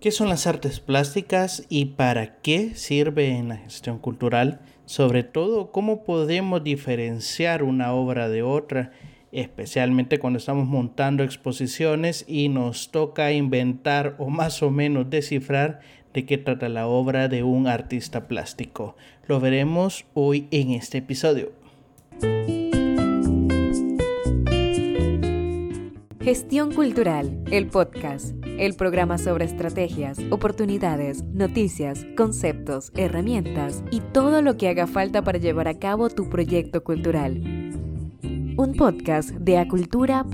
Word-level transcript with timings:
¿Qué 0.00 0.10
son 0.10 0.28
las 0.28 0.46
artes 0.46 0.80
plásticas 0.80 1.64
y 1.68 1.86
para 1.86 2.36
qué 2.40 2.74
sirve 2.74 3.30
en 3.30 3.48
la 3.48 3.56
gestión 3.56 3.98
cultural? 3.98 4.60
Sobre 4.84 5.24
todo, 5.24 5.72
¿cómo 5.72 6.04
podemos 6.04 6.62
diferenciar 6.62 7.62
una 7.62 7.92
obra 7.92 8.28
de 8.28 8.42
otra? 8.42 8.92
especialmente 9.32 10.18
cuando 10.18 10.38
estamos 10.38 10.66
montando 10.66 11.22
exposiciones 11.22 12.24
y 12.26 12.48
nos 12.48 12.90
toca 12.90 13.32
inventar 13.32 14.14
o 14.18 14.30
más 14.30 14.62
o 14.62 14.70
menos 14.70 15.10
descifrar 15.10 15.80
de 16.14 16.24
qué 16.24 16.38
trata 16.38 16.70
la 16.70 16.86
obra 16.86 17.28
de 17.28 17.42
un 17.42 17.66
artista 17.66 18.28
plástico. 18.28 18.96
Lo 19.26 19.38
veremos 19.38 20.06
hoy 20.14 20.48
en 20.50 20.70
este 20.70 20.98
episodio. 20.98 21.52
Gestión 26.26 26.74
Cultural, 26.74 27.44
el 27.52 27.68
podcast, 27.68 28.34
el 28.58 28.74
programa 28.74 29.16
sobre 29.16 29.44
estrategias, 29.44 30.18
oportunidades, 30.32 31.22
noticias, 31.22 32.04
conceptos, 32.16 32.90
herramientas 32.96 33.84
y 33.92 34.00
todo 34.00 34.42
lo 34.42 34.56
que 34.56 34.68
haga 34.68 34.88
falta 34.88 35.22
para 35.22 35.38
llevar 35.38 35.68
a 35.68 35.78
cabo 35.78 36.10
tu 36.10 36.28
proyecto 36.28 36.82
cultural. 36.82 37.40
Un 38.56 38.74
podcast 38.76 39.30
de 39.30 39.58
acultura.org. 39.58 40.26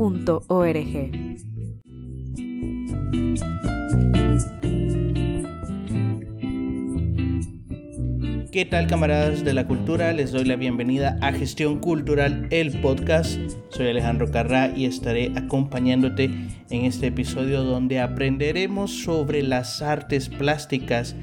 ¿Qué 8.53 8.67
tal 8.67 8.87
camaradas 8.87 9.45
de 9.45 9.55
la 9.55 9.67
cultura? 9.67 10.13
Les 10.13 10.31
doy 10.31 10.45
la 10.45 10.57
bienvenida 10.57 11.17
a 11.23 11.33
Gestión 11.33 11.79
Cultural, 11.79 12.49
el 12.51 12.83
podcast. 12.83 13.39
Soy 13.71 13.89
Alejandro 13.89 14.31
Carrá 14.31 14.77
y 14.77 14.85
estaré 14.85 15.33
acompañándote 15.37 16.25
en 16.25 16.85
este 16.85 17.07
episodio 17.07 17.63
donde 17.63 17.99
aprenderemos 17.99 19.05
sobre 19.05 19.43
las 19.43 19.81
artes 19.81 20.29
plásticas. 20.29 21.17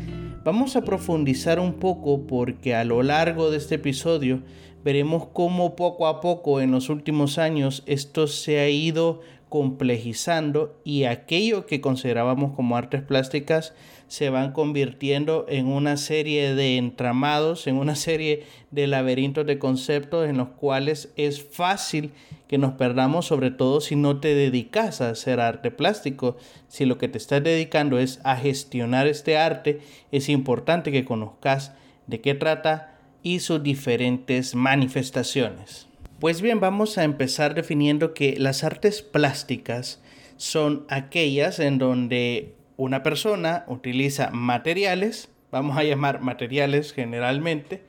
Vamos 0.44 0.76
a 0.76 0.82
profundizar 0.82 1.60
un 1.60 1.74
poco 1.74 2.26
porque 2.26 2.74
a 2.74 2.84
lo 2.84 3.04
largo 3.04 3.52
de 3.52 3.58
este 3.58 3.76
episodio 3.76 4.42
veremos 4.84 5.28
cómo 5.28 5.76
poco 5.76 6.08
a 6.08 6.22
poco 6.22 6.62
en 6.62 6.72
los 6.72 6.90
últimos 6.90 7.38
años 7.38 7.84
esto 7.86 8.26
se 8.26 8.60
ha 8.60 8.70
ido 8.70 9.22
complejizando 9.50 10.80
y 10.84 11.04
aquello 11.04 11.68
que 11.68 11.80
considerábamos 11.80 12.56
como 12.56 12.76
artes 12.76 13.04
plásticas 13.04 13.76
se 14.10 14.32
van 14.32 14.52
convirtiendo 14.54 15.46
en 15.48 15.68
una 15.68 15.96
serie 15.96 16.56
de 16.56 16.78
entramados, 16.78 17.68
en 17.68 17.78
una 17.78 17.96
serie 17.96 18.44
de 18.72 18.88
laberintos 18.88 19.46
de 19.46 19.60
conceptos 19.60 20.28
en 20.28 20.38
los 20.38 20.50
cuales 20.50 21.14
es 21.16 21.44
fácil 21.44 22.12
que 22.48 22.58
nos 22.58 22.74
perdamos, 22.74 23.28
sobre 23.28 23.52
todo 23.52 23.82
si 23.82 23.96
no 23.96 24.20
te 24.20 24.34
dedicas 24.34 25.00
a 25.00 25.12
hacer 25.12 25.40
arte 25.40 25.70
plástico. 25.70 26.38
Si 26.68 26.86
lo 26.86 26.98
que 26.98 27.08
te 27.08 27.20
estás 27.20 27.44
dedicando 27.44 28.00
es 28.00 28.20
a 28.24 28.36
gestionar 28.36 29.06
este 29.06 29.38
arte, 29.38 29.80
es 30.12 30.28
importante 30.28 30.92
que 30.92 31.06
conozcas 31.06 31.74
de 32.08 32.20
qué 32.20 32.34
trata 32.34 32.98
y 33.22 33.40
sus 33.42 33.62
diferentes 33.62 34.56
manifestaciones. 34.56 35.88
Pues 36.20 36.42
bien, 36.42 36.60
vamos 36.60 36.98
a 36.98 37.04
empezar 37.04 37.54
definiendo 37.54 38.16
que 38.16 38.40
las 38.40 38.64
artes 38.64 39.04
plásticas 39.04 40.02
son 40.38 40.86
aquellas 40.90 41.60
en 41.60 41.78
donde 41.78 42.56
una 42.80 43.04
persona 43.04 43.66
utiliza 43.68 44.32
materiales, 44.32 45.28
vamos 45.52 45.78
a 45.78 45.84
llamar 45.84 46.22
materiales 46.22 46.94
generalmente, 46.94 47.84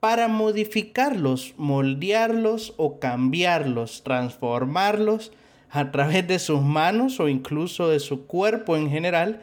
para 0.00 0.28
modificarlos, 0.28 1.52
moldearlos 1.58 2.72
o 2.78 2.98
cambiarlos, 2.98 4.02
transformarlos 4.02 5.30
a 5.68 5.90
través 5.90 6.26
de 6.26 6.38
sus 6.38 6.62
manos 6.62 7.20
o 7.20 7.28
incluso 7.28 7.90
de 7.90 8.00
su 8.00 8.26
cuerpo 8.26 8.76
en 8.76 8.88
general. 8.88 9.42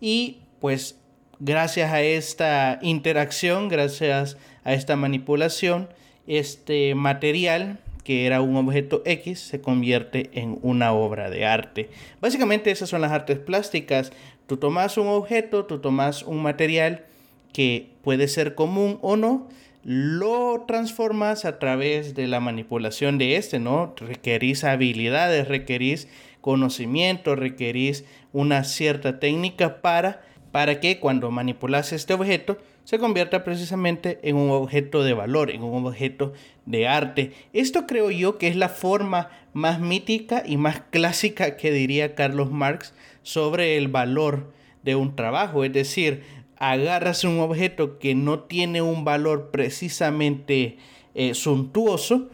Y 0.00 0.38
pues 0.60 0.98
gracias 1.38 1.92
a 1.92 2.02
esta 2.02 2.80
interacción, 2.82 3.68
gracias 3.68 4.36
a 4.64 4.74
esta 4.74 4.96
manipulación, 4.96 5.88
este 6.26 6.96
material 6.96 7.78
que 8.06 8.24
era 8.24 8.40
un 8.40 8.54
objeto 8.54 9.02
X 9.04 9.40
se 9.40 9.60
convierte 9.60 10.30
en 10.32 10.60
una 10.62 10.92
obra 10.92 11.28
de 11.28 11.44
arte. 11.44 11.90
Básicamente 12.20 12.70
esas 12.70 12.88
son 12.88 13.00
las 13.00 13.10
artes 13.10 13.40
plásticas. 13.40 14.12
Tú 14.46 14.58
tomas 14.58 14.96
un 14.96 15.08
objeto, 15.08 15.64
tú 15.64 15.80
tomas 15.80 16.22
un 16.22 16.40
material 16.40 17.04
que 17.52 17.90
puede 18.02 18.28
ser 18.28 18.54
común 18.54 19.00
o 19.02 19.16
no, 19.16 19.48
lo 19.82 20.66
transformas 20.68 21.44
a 21.44 21.58
través 21.58 22.14
de 22.14 22.28
la 22.28 22.38
manipulación 22.38 23.18
de 23.18 23.34
este, 23.34 23.58
¿no? 23.58 23.92
Requerís 23.96 24.62
habilidades, 24.62 25.48
requerís 25.48 26.06
conocimiento, 26.40 27.34
requerís 27.34 28.04
una 28.32 28.62
cierta 28.62 29.18
técnica 29.18 29.80
para, 29.82 30.22
para 30.52 30.78
que 30.78 31.00
cuando 31.00 31.32
manipulas 31.32 31.92
este 31.92 32.14
objeto 32.14 32.56
se 32.86 33.00
convierta 33.00 33.42
precisamente 33.42 34.20
en 34.22 34.36
un 34.36 34.52
objeto 34.52 35.02
de 35.02 35.12
valor, 35.12 35.50
en 35.50 35.64
un 35.64 35.84
objeto 35.84 36.32
de 36.66 36.86
arte. 36.86 37.32
Esto 37.52 37.84
creo 37.84 38.12
yo 38.12 38.38
que 38.38 38.46
es 38.46 38.54
la 38.54 38.68
forma 38.68 39.28
más 39.52 39.80
mítica 39.80 40.44
y 40.46 40.56
más 40.56 40.82
clásica 40.92 41.56
que 41.56 41.72
diría 41.72 42.14
Carlos 42.14 42.52
Marx 42.52 42.94
sobre 43.24 43.76
el 43.76 43.88
valor 43.88 44.52
de 44.84 44.94
un 44.94 45.16
trabajo. 45.16 45.64
Es 45.64 45.72
decir, 45.72 46.22
agarras 46.58 47.24
un 47.24 47.40
objeto 47.40 47.98
que 47.98 48.14
no 48.14 48.44
tiene 48.44 48.82
un 48.82 49.04
valor 49.04 49.50
precisamente 49.50 50.78
eh, 51.16 51.34
suntuoso 51.34 52.30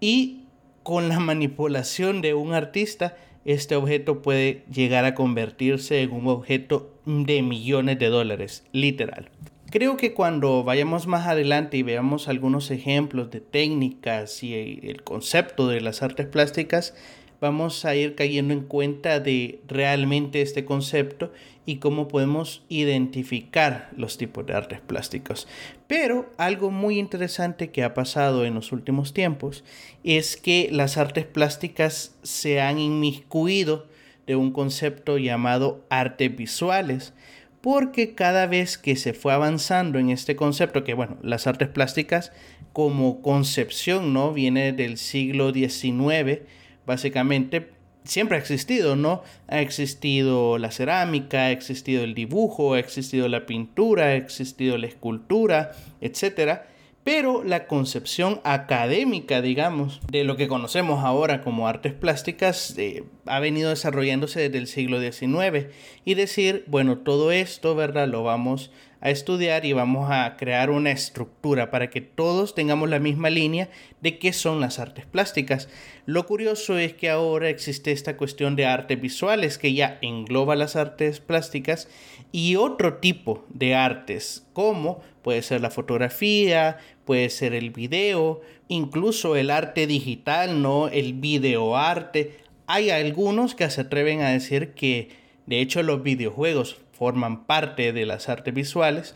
y 0.00 0.44
con 0.82 1.10
la 1.10 1.20
manipulación 1.20 2.22
de 2.22 2.32
un 2.32 2.54
artista, 2.54 3.18
este 3.44 3.76
objeto 3.76 4.22
puede 4.22 4.64
llegar 4.72 5.04
a 5.04 5.14
convertirse 5.14 6.00
en 6.00 6.12
un 6.12 6.26
objeto 6.26 6.90
de 7.04 7.42
millones 7.42 7.98
de 7.98 8.06
dólares, 8.06 8.64
literal. 8.72 9.28
Creo 9.70 9.96
que 9.96 10.14
cuando 10.14 10.64
vayamos 10.64 11.06
más 11.06 11.28
adelante 11.28 11.76
y 11.76 11.84
veamos 11.84 12.26
algunos 12.26 12.72
ejemplos 12.72 13.30
de 13.30 13.40
técnicas 13.40 14.42
y 14.42 14.80
el 14.82 15.04
concepto 15.04 15.68
de 15.68 15.80
las 15.80 16.02
artes 16.02 16.26
plásticas, 16.26 16.92
vamos 17.40 17.84
a 17.84 17.94
ir 17.94 18.16
cayendo 18.16 18.52
en 18.52 18.62
cuenta 18.62 19.20
de 19.20 19.60
realmente 19.68 20.42
este 20.42 20.64
concepto 20.64 21.32
y 21.66 21.76
cómo 21.76 22.08
podemos 22.08 22.64
identificar 22.68 23.90
los 23.96 24.18
tipos 24.18 24.44
de 24.44 24.54
artes 24.54 24.80
plásticos. 24.80 25.46
Pero 25.86 26.28
algo 26.36 26.72
muy 26.72 26.98
interesante 26.98 27.70
que 27.70 27.84
ha 27.84 27.94
pasado 27.94 28.44
en 28.44 28.54
los 28.54 28.72
últimos 28.72 29.12
tiempos 29.14 29.62
es 30.02 30.36
que 30.36 30.68
las 30.72 30.96
artes 30.96 31.26
plásticas 31.26 32.16
se 32.24 32.60
han 32.60 32.80
inmiscuido 32.80 33.86
de 34.26 34.34
un 34.34 34.50
concepto 34.50 35.16
llamado 35.16 35.84
artes 35.90 36.36
visuales 36.36 37.14
porque 37.60 38.14
cada 38.14 38.46
vez 38.46 38.78
que 38.78 38.96
se 38.96 39.12
fue 39.12 39.32
avanzando 39.32 39.98
en 39.98 40.10
este 40.10 40.36
concepto, 40.36 40.84
que 40.84 40.94
bueno, 40.94 41.18
las 41.22 41.46
artes 41.46 41.68
plásticas 41.68 42.32
como 42.72 43.20
concepción, 43.22 44.12
¿no? 44.14 44.32
Viene 44.32 44.72
del 44.72 44.96
siglo 44.96 45.52
XIX, 45.52 46.40
básicamente 46.86 47.70
siempre 48.04 48.36
ha 48.36 48.40
existido, 48.40 48.96
¿no? 48.96 49.22
Ha 49.48 49.60
existido 49.60 50.58
la 50.58 50.70
cerámica, 50.70 51.46
ha 51.46 51.50
existido 51.50 52.02
el 52.02 52.14
dibujo, 52.14 52.74
ha 52.74 52.78
existido 52.78 53.28
la 53.28 53.46
pintura, 53.46 54.06
ha 54.06 54.14
existido 54.14 54.78
la 54.78 54.86
escultura, 54.86 55.72
etcétera 56.00 56.66
pero 57.02 57.42
la 57.44 57.66
concepción 57.66 58.40
académica, 58.44 59.40
digamos, 59.40 60.00
de 60.10 60.24
lo 60.24 60.36
que 60.36 60.48
conocemos 60.48 61.02
ahora 61.04 61.42
como 61.42 61.66
artes 61.66 61.94
plásticas 61.94 62.76
eh, 62.76 63.04
ha 63.26 63.40
venido 63.40 63.70
desarrollándose 63.70 64.40
desde 64.40 64.58
el 64.58 64.66
siglo 64.66 65.00
XIX 65.00 65.68
y 66.04 66.14
decir, 66.14 66.64
bueno, 66.66 66.98
todo 66.98 67.32
esto, 67.32 67.74
¿verdad? 67.74 68.06
Lo 68.06 68.22
vamos 68.22 68.70
a 69.00 69.10
estudiar 69.10 69.64
y 69.64 69.72
vamos 69.72 70.10
a 70.10 70.36
crear 70.36 70.70
una 70.70 70.90
estructura 70.90 71.70
para 71.70 71.90
que 71.90 72.00
todos 72.00 72.54
tengamos 72.54 72.88
la 72.90 72.98
misma 72.98 73.30
línea 73.30 73.70
de 74.00 74.18
qué 74.18 74.32
son 74.32 74.60
las 74.60 74.78
artes 74.78 75.06
plásticas. 75.06 75.68
Lo 76.06 76.26
curioso 76.26 76.76
es 76.76 76.92
que 76.94 77.08
ahora 77.08 77.48
existe 77.48 77.92
esta 77.92 78.16
cuestión 78.16 78.56
de 78.56 78.66
artes 78.66 79.00
visuales 79.00 79.58
que 79.58 79.72
ya 79.72 79.98
engloba 80.02 80.56
las 80.56 80.76
artes 80.76 81.20
plásticas 81.20 81.88
y 82.32 82.56
otro 82.56 82.98
tipo 82.98 83.44
de 83.48 83.74
artes 83.74 84.46
como 84.52 85.00
puede 85.22 85.42
ser 85.42 85.60
la 85.60 85.70
fotografía, 85.70 86.78
puede 87.04 87.30
ser 87.30 87.54
el 87.54 87.70
video, 87.70 88.40
incluso 88.68 89.36
el 89.36 89.50
arte 89.50 89.86
digital, 89.86 90.62
¿no? 90.62 90.88
El 90.88 91.14
videoarte. 91.14 92.38
Hay 92.66 92.90
algunos 92.90 93.54
que 93.54 93.68
se 93.70 93.82
atreven 93.82 94.20
a 94.20 94.30
decir 94.30 94.74
que 94.74 95.08
de 95.46 95.60
hecho 95.60 95.82
los 95.82 96.02
videojuegos 96.02 96.76
forman 97.00 97.46
parte 97.46 97.94
de 97.94 98.04
las 98.04 98.28
artes 98.28 98.52
visuales 98.52 99.14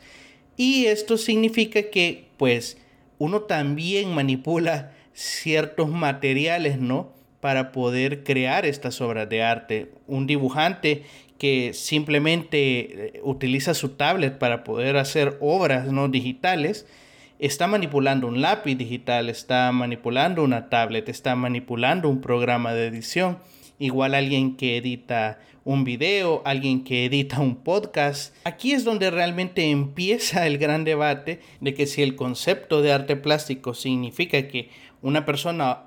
y 0.56 0.86
esto 0.86 1.18
significa 1.18 1.90
que 1.90 2.28
pues 2.38 2.78
uno 3.18 3.42
también 3.42 4.14
manipula 4.14 4.92
ciertos 5.12 5.90
materiales, 5.90 6.78
¿no? 6.78 7.12
Para 7.40 7.72
poder 7.72 8.24
crear 8.24 8.64
estas 8.64 9.02
obras 9.02 9.28
de 9.28 9.42
arte. 9.42 9.92
Un 10.06 10.26
dibujante 10.26 11.02
que 11.36 11.74
simplemente 11.74 13.18
eh, 13.18 13.20
utiliza 13.22 13.74
su 13.74 13.90
tablet 13.90 14.38
para 14.38 14.64
poder 14.64 14.96
hacer 14.96 15.36
obras 15.42 15.92
no 15.92 16.08
digitales, 16.08 16.86
está 17.38 17.66
manipulando 17.66 18.28
un 18.28 18.40
lápiz 18.40 18.76
digital, 18.76 19.28
está 19.28 19.70
manipulando 19.72 20.42
una 20.42 20.70
tablet, 20.70 21.10
está 21.10 21.36
manipulando 21.36 22.08
un 22.08 22.22
programa 22.22 22.72
de 22.72 22.86
edición 22.86 23.40
igual 23.78 24.14
alguien 24.14 24.56
que 24.56 24.76
edita 24.76 25.38
un 25.64 25.84
video, 25.84 26.42
alguien 26.44 26.84
que 26.84 27.06
edita 27.06 27.40
un 27.40 27.56
podcast. 27.56 28.34
Aquí 28.44 28.72
es 28.72 28.84
donde 28.84 29.10
realmente 29.10 29.70
empieza 29.70 30.46
el 30.46 30.58
gran 30.58 30.84
debate 30.84 31.40
de 31.60 31.74
que 31.74 31.86
si 31.86 32.02
el 32.02 32.16
concepto 32.16 32.82
de 32.82 32.92
arte 32.92 33.16
plástico 33.16 33.74
significa 33.74 34.48
que 34.48 34.70
una 35.02 35.24
persona 35.24 35.84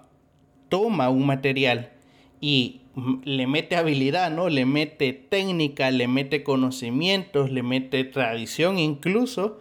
toma 0.69 1.09
un 1.09 1.25
material 1.25 1.91
y 2.41 2.81
le 3.23 3.45
mete 3.45 3.75
habilidad, 3.75 4.31
¿no? 4.31 4.49
Le 4.49 4.65
mete 4.65 5.13
técnica, 5.13 5.91
le 5.91 6.07
mete 6.07 6.43
conocimientos, 6.43 7.51
le 7.51 7.61
mete 7.61 8.03
tradición 8.03 8.79
incluso, 8.79 9.59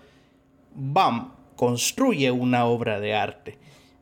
¡bam! 0.74 1.32
Construye 1.54 2.30
una 2.30 2.64
obra 2.66 3.00
de 3.00 3.14
arte. 3.14 3.58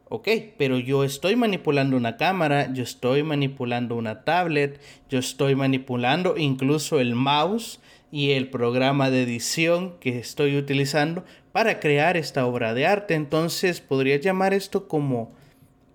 Ok, 0.08 0.28
pero 0.58 0.78
yo 0.78 1.02
estoy 1.02 1.34
manipulando 1.34 1.96
una 1.96 2.16
cámara, 2.16 2.72
yo 2.72 2.82
estoy 2.82 3.22
manipulando 3.22 3.96
una 3.96 4.22
tablet, 4.22 4.80
yo 5.08 5.18
estoy 5.18 5.54
manipulando 5.54 6.36
incluso 6.36 7.00
el 7.00 7.14
mouse 7.14 7.80
y 8.12 8.32
el 8.32 8.48
programa 8.48 9.10
de 9.10 9.22
edición 9.22 9.94
que 10.00 10.18
estoy 10.18 10.56
utilizando 10.56 11.24
para 11.52 11.80
crear 11.80 12.16
esta 12.16 12.46
obra 12.46 12.74
de 12.74 12.86
arte. 12.86 13.14
Entonces, 13.14 13.80
podría 13.80 14.16
llamar 14.16 14.52
esto 14.54 14.88
como 14.88 15.32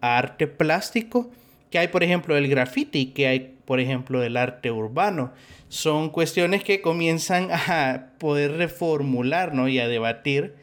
arte 0.02 0.48
plástico, 0.48 1.30
que 1.70 1.80
hay 1.80 1.90
por 1.90 2.04
ejemplo 2.04 2.36
el 2.36 2.48
graffiti, 2.48 3.08
que 3.08 3.28
hay 3.28 3.56
por 3.66 3.80
ejemplo 3.80 4.24
el 4.24 4.38
arte 4.38 4.72
urbano. 4.72 5.32
Son 5.68 6.10
cuestiones 6.10 6.64
que 6.64 6.82
comienzan 6.82 7.50
a 7.52 8.08
poder 8.18 8.54
reformular 8.54 9.54
¿no? 9.54 9.68
y 9.68 9.80
a 9.80 9.88
debatir 9.88 10.56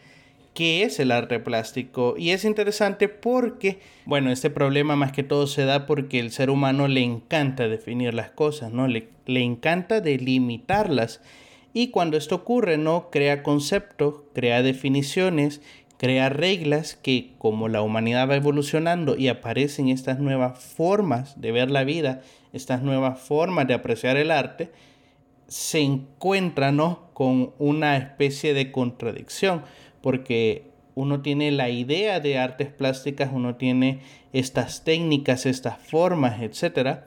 qué 0.57 0.85
es 0.85 0.99
el 0.99 1.13
arte 1.13 1.39
plástico. 1.39 2.15
Y 2.17 2.31
es 2.31 2.47
interesante 2.47 3.09
porque, 3.09 3.79
bueno, 4.07 4.33
este 4.33 4.49
problema 4.49 4.97
más 4.97 5.13
que 5.13 5.23
todo 5.23 5.47
se 5.47 5.67
da 5.67 5.85
porque 5.85 6.19
el 6.19 6.33
ser 6.33 6.49
humano 6.49 6.89
le 6.89 7.03
encanta 7.03 7.69
definir 7.69 8.15
las 8.15 8.31
cosas, 8.31 8.73
¿no? 8.73 8.89
Le, 8.89 9.11
le 9.27 9.43
encanta 9.43 10.01
delimitarlas. 10.01 11.21
Y 11.75 11.89
cuando 11.89 12.17
esto 12.17 12.37
ocurre, 12.37 12.79
¿no? 12.79 13.11
Crea 13.11 13.43
conceptos, 13.43 14.23
crea 14.33 14.63
definiciones, 14.63 15.61
crea 15.99 16.31
reglas 16.31 16.99
que 17.01 17.35
como 17.37 17.69
la 17.69 17.83
humanidad 17.83 18.27
va 18.27 18.37
evolucionando 18.37 19.15
y 19.15 19.29
aparecen 19.29 19.91
estas 19.91 20.21
nuevas 20.21 20.59
formas 20.59 21.39
de 21.39 21.53
ver 21.53 21.71
la 21.71 21.85
vida, 21.85 22.23
estas 22.55 22.81
nuevas 22.81 23.21
formas 23.21 23.69
de 23.69 23.75
apreciar 23.75 24.17
el 24.17 24.31
arte, 24.31 24.71
se 25.49 25.81
encuentra 25.81 26.73
¿no? 26.73 27.11
con 27.13 27.53
una 27.59 27.99
especie 27.99 28.55
de 28.55 28.73
contradicción 28.73 29.63
porque 30.07 30.71
uno 30.95 31.21
tiene 31.21 31.51
la 31.51 31.69
idea 31.69 32.21
de 32.21 32.39
artes 32.39 32.69
plásticas, 32.69 33.31
uno 33.33 33.57
tiene 33.57 34.03
estas 34.33 34.85
técnicas, 34.85 35.47
estas 35.47 35.79
formas, 35.79 36.41
etc. 36.43 36.99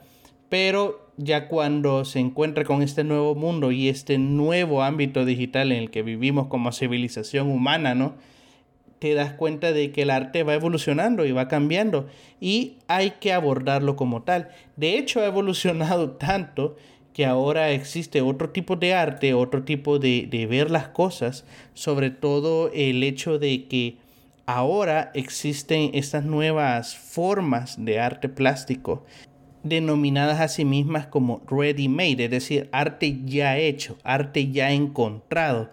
Pero 0.50 1.10
ya 1.16 1.48
cuando 1.48 2.04
se 2.04 2.18
encuentra 2.18 2.64
con 2.64 2.82
este 2.82 3.02
nuevo 3.02 3.34
mundo 3.34 3.72
y 3.72 3.88
este 3.88 4.18
nuevo 4.18 4.82
ámbito 4.82 5.24
digital 5.24 5.72
en 5.72 5.78
el 5.78 5.90
que 5.90 6.02
vivimos 6.02 6.48
como 6.48 6.72
civilización 6.72 7.50
humana, 7.50 7.94
¿no? 7.94 8.16
Te 8.98 9.14
das 9.14 9.32
cuenta 9.32 9.72
de 9.72 9.92
que 9.92 10.02
el 10.02 10.10
arte 10.10 10.42
va 10.42 10.52
evolucionando 10.52 11.24
y 11.24 11.32
va 11.32 11.48
cambiando 11.48 12.06
y 12.38 12.76
hay 12.86 13.12
que 13.12 13.32
abordarlo 13.32 13.96
como 13.96 14.24
tal. 14.24 14.50
De 14.76 14.98
hecho, 14.98 15.20
ha 15.20 15.24
evolucionado 15.24 16.10
tanto 16.18 16.76
que 17.12 17.26
ahora 17.26 17.70
existe 17.70 18.20
otro 18.20 18.50
tipo 18.50 18.76
de 18.76 18.94
arte, 18.94 19.34
otro 19.34 19.64
tipo 19.64 19.98
de, 19.98 20.26
de 20.30 20.46
ver 20.46 20.70
las 20.70 20.88
cosas, 20.88 21.44
sobre 21.74 22.10
todo 22.10 22.70
el 22.72 23.02
hecho 23.02 23.38
de 23.38 23.66
que 23.66 23.96
ahora 24.46 25.10
existen 25.14 25.90
estas 25.94 26.24
nuevas 26.24 26.96
formas 26.96 27.84
de 27.84 28.00
arte 28.00 28.28
plástico 28.28 29.04
denominadas 29.62 30.40
a 30.40 30.48
sí 30.48 30.64
mismas 30.64 31.06
como 31.06 31.42
ready 31.48 31.88
made, 31.88 32.24
es 32.24 32.30
decir, 32.30 32.68
arte 32.72 33.20
ya 33.24 33.58
hecho, 33.58 33.98
arte 34.04 34.50
ya 34.50 34.72
encontrado, 34.72 35.70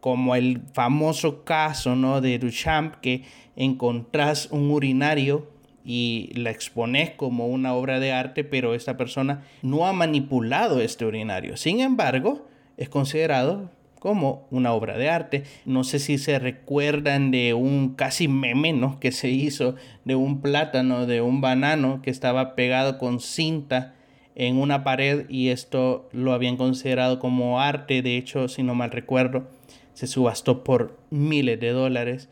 como 0.00 0.34
el 0.34 0.62
famoso 0.72 1.44
caso 1.44 1.94
¿no? 1.94 2.20
de 2.20 2.38
Duchamp 2.38 2.96
que 2.96 3.24
encontrás 3.56 4.48
un 4.50 4.70
urinario 4.70 5.48
y 5.92 6.30
la 6.36 6.52
expones 6.52 7.10
como 7.10 7.48
una 7.48 7.74
obra 7.74 7.98
de 7.98 8.12
arte, 8.12 8.44
pero 8.44 8.76
esta 8.76 8.96
persona 8.96 9.42
no 9.62 9.88
ha 9.88 9.92
manipulado 9.92 10.80
este 10.80 11.04
urinario. 11.04 11.56
Sin 11.56 11.80
embargo, 11.80 12.46
es 12.76 12.88
considerado 12.88 13.72
como 13.98 14.46
una 14.52 14.72
obra 14.72 14.96
de 14.96 15.10
arte. 15.10 15.42
No 15.64 15.82
sé 15.82 15.98
si 15.98 16.16
se 16.16 16.38
recuerdan 16.38 17.32
de 17.32 17.54
un 17.54 17.96
casi 17.96 18.28
meme 18.28 18.72
que 19.00 19.10
se 19.10 19.30
hizo 19.30 19.74
de 20.04 20.14
un 20.14 20.40
plátano, 20.40 21.06
de 21.06 21.22
un 21.22 21.40
banano 21.40 22.02
que 22.02 22.10
estaba 22.10 22.54
pegado 22.54 22.96
con 22.96 23.18
cinta 23.18 23.96
en 24.36 24.58
una 24.58 24.84
pared 24.84 25.26
y 25.28 25.48
esto 25.48 26.08
lo 26.12 26.34
habían 26.34 26.56
considerado 26.56 27.18
como 27.18 27.60
arte. 27.60 28.00
De 28.02 28.16
hecho, 28.16 28.46
si 28.46 28.62
no 28.62 28.76
mal 28.76 28.92
recuerdo, 28.92 29.48
se 29.94 30.06
subastó 30.06 30.62
por 30.62 31.00
miles 31.10 31.58
de 31.58 31.70
dólares. 31.70 32.28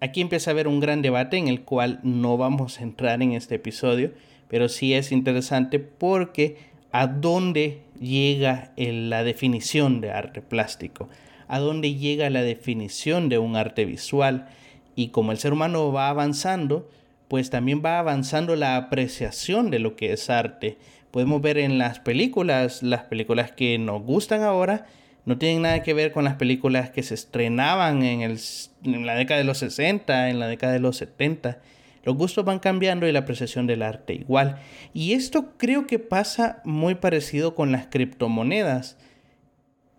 Aquí 0.00 0.22
empieza 0.22 0.50
a 0.50 0.52
haber 0.52 0.66
un 0.66 0.80
gran 0.80 1.02
debate 1.02 1.36
en 1.36 1.48
el 1.48 1.60
cual 1.60 2.00
no 2.02 2.38
vamos 2.38 2.80
a 2.80 2.82
entrar 2.82 3.22
en 3.22 3.32
este 3.32 3.56
episodio, 3.56 4.12
pero 4.48 4.70
sí 4.70 4.94
es 4.94 5.12
interesante 5.12 5.78
porque 5.78 6.56
a 6.90 7.06
dónde 7.06 7.82
llega 8.00 8.72
la 8.76 9.22
definición 9.24 10.00
de 10.00 10.10
arte 10.10 10.40
plástico, 10.40 11.10
a 11.48 11.58
dónde 11.58 11.96
llega 11.96 12.30
la 12.30 12.42
definición 12.42 13.28
de 13.28 13.38
un 13.38 13.56
arte 13.56 13.84
visual 13.84 14.48
y 14.96 15.08
como 15.08 15.32
el 15.32 15.38
ser 15.38 15.52
humano 15.52 15.92
va 15.92 16.08
avanzando, 16.08 16.88
pues 17.28 17.50
también 17.50 17.82
va 17.84 17.98
avanzando 17.98 18.56
la 18.56 18.76
apreciación 18.76 19.70
de 19.70 19.80
lo 19.80 19.96
que 19.96 20.12
es 20.14 20.30
arte. 20.30 20.78
Podemos 21.10 21.42
ver 21.42 21.58
en 21.58 21.76
las 21.76 22.00
películas, 22.00 22.82
las 22.82 23.04
películas 23.04 23.52
que 23.52 23.78
nos 23.78 24.02
gustan 24.02 24.42
ahora, 24.44 24.86
no 25.26 25.38
tienen 25.38 25.62
nada 25.62 25.82
que 25.82 25.94
ver 25.94 26.12
con 26.12 26.24
las 26.24 26.34
películas 26.36 26.90
que 26.90 27.02
se 27.02 27.14
estrenaban 27.14 28.02
en, 28.02 28.22
el, 28.22 28.38
en 28.84 29.06
la 29.06 29.14
década 29.14 29.38
de 29.38 29.44
los 29.44 29.58
60, 29.58 30.30
en 30.30 30.38
la 30.38 30.48
década 30.48 30.72
de 30.72 30.80
los 30.80 30.96
70. 30.96 31.58
Los 32.04 32.16
gustos 32.16 32.44
van 32.44 32.58
cambiando 32.58 33.06
y 33.06 33.12
la 33.12 33.20
apreciación 33.20 33.66
del 33.66 33.82
arte 33.82 34.14
igual. 34.14 34.58
Y 34.94 35.12
esto 35.12 35.52
creo 35.58 35.86
que 35.86 35.98
pasa 35.98 36.62
muy 36.64 36.94
parecido 36.94 37.54
con 37.54 37.72
las 37.72 37.86
criptomonedas. 37.86 38.96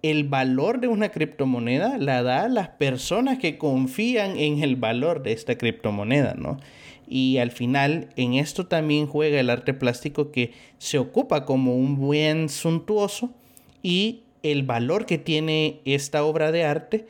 El 0.01 0.23
valor 0.23 0.79
de 0.79 0.87
una 0.87 1.09
criptomoneda 1.09 1.99
la 1.99 2.23
da 2.23 2.47
las 2.49 2.69
personas 2.69 3.37
que 3.37 3.59
confían 3.59 4.37
en 4.37 4.63
el 4.63 4.75
valor 4.75 5.21
de 5.21 5.33
esta 5.33 5.59
criptomoneda, 5.59 6.33
¿no? 6.33 6.57
Y 7.07 7.37
al 7.37 7.51
final 7.51 8.09
en 8.15 8.33
esto 8.33 8.65
también 8.65 9.05
juega 9.05 9.39
el 9.39 9.51
arte 9.51 9.75
plástico 9.75 10.31
que 10.31 10.53
se 10.79 10.97
ocupa 10.97 11.45
como 11.45 11.75
un 11.75 11.97
buen 11.97 12.49
suntuoso 12.49 13.29
y 13.83 14.21
el 14.43 14.63
valor 14.63 15.05
que 15.05 15.17
tiene 15.17 15.81
esta 15.85 16.23
obra 16.23 16.51
de 16.51 16.63
arte 16.63 17.05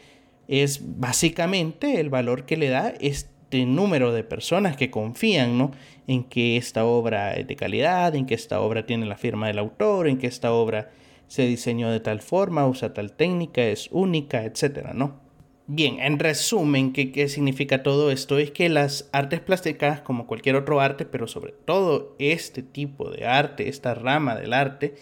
es 0.47 0.99
básicamente 0.99 1.99
el 1.99 2.09
valor 2.09 2.45
que 2.45 2.57
le 2.57 2.69
da 2.69 2.93
este 2.99 3.65
número 3.65 4.11
de 4.11 4.23
personas 4.23 4.75
que 4.75 4.91
confían 4.91 5.57
¿no? 5.57 5.71
en 6.07 6.23
que 6.23 6.57
esta 6.57 6.85
obra 6.85 7.33
es 7.35 7.47
de 7.47 7.55
calidad, 7.55 8.15
en 8.15 8.25
que 8.25 8.33
esta 8.33 8.59
obra 8.61 8.85
tiene 8.85 9.05
la 9.05 9.17
firma 9.17 9.47
del 9.47 9.59
autor, 9.59 10.07
en 10.07 10.17
que 10.17 10.27
esta 10.27 10.51
obra 10.51 10.91
se 11.27 11.43
diseñó 11.43 11.89
de 11.89 12.01
tal 12.01 12.21
forma, 12.21 12.67
usa 12.67 12.93
tal 12.93 13.13
técnica, 13.13 13.63
es 13.63 13.87
única, 13.91 14.43
etcétera, 14.43 14.93
¿no? 14.93 15.21
Bien, 15.67 16.01
en 16.01 16.19
resumen, 16.19 16.91
¿qué, 16.91 17.13
¿qué 17.13 17.29
significa 17.29 17.81
todo 17.81 18.11
esto? 18.11 18.37
Es 18.37 18.51
que 18.51 18.67
las 18.67 19.09
artes 19.13 19.39
plásticas, 19.39 20.01
como 20.01 20.27
cualquier 20.27 20.57
otro 20.57 20.81
arte, 20.81 21.05
pero 21.05 21.27
sobre 21.27 21.53
todo 21.53 22.17
este 22.19 22.61
tipo 22.61 23.09
de 23.09 23.25
arte, 23.25 23.69
esta 23.69 23.93
rama 23.93 24.35
del 24.35 24.51
arte, 24.51 24.95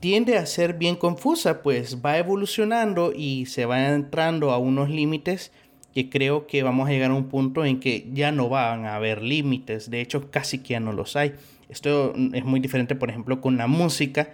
tiende 0.00 0.36
a 0.38 0.46
ser 0.46 0.74
bien 0.74 0.96
confusa, 0.96 1.62
pues 1.62 2.04
va 2.04 2.18
evolucionando 2.18 3.12
y 3.14 3.46
se 3.46 3.66
va 3.66 3.94
entrando 3.94 4.50
a 4.50 4.58
unos 4.58 4.90
límites 4.90 5.52
que 5.94 6.10
creo 6.10 6.46
que 6.46 6.62
vamos 6.62 6.88
a 6.88 6.92
llegar 6.92 7.12
a 7.12 7.14
un 7.14 7.28
punto 7.28 7.64
en 7.64 7.78
que 7.78 8.08
ya 8.12 8.32
no 8.32 8.48
van 8.48 8.84
a 8.84 8.96
haber 8.96 9.22
límites, 9.22 9.90
de 9.90 10.00
hecho 10.00 10.30
casi 10.30 10.58
que 10.58 10.70
ya 10.70 10.80
no 10.80 10.92
los 10.92 11.14
hay. 11.14 11.34
Esto 11.68 12.14
es 12.32 12.44
muy 12.44 12.60
diferente, 12.60 12.94
por 12.96 13.10
ejemplo, 13.10 13.40
con 13.40 13.56
la 13.56 13.68
música, 13.68 14.30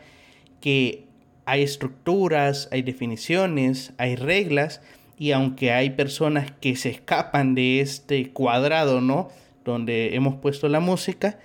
que 0.60 1.04
hay 1.44 1.62
estructuras, 1.62 2.68
hay 2.72 2.82
definiciones, 2.82 3.92
hay 3.98 4.16
reglas, 4.16 4.80
y 5.18 5.32
aunque 5.32 5.72
hay 5.72 5.90
personas 5.90 6.50
que 6.62 6.76
se 6.76 6.88
escapan 6.88 7.54
de 7.54 7.80
este 7.80 8.30
cuadrado, 8.30 9.02
¿no? 9.02 9.28
Donde 9.66 10.14
hemos 10.14 10.36
puesto 10.36 10.66
la 10.68 10.80
música, 10.80 11.38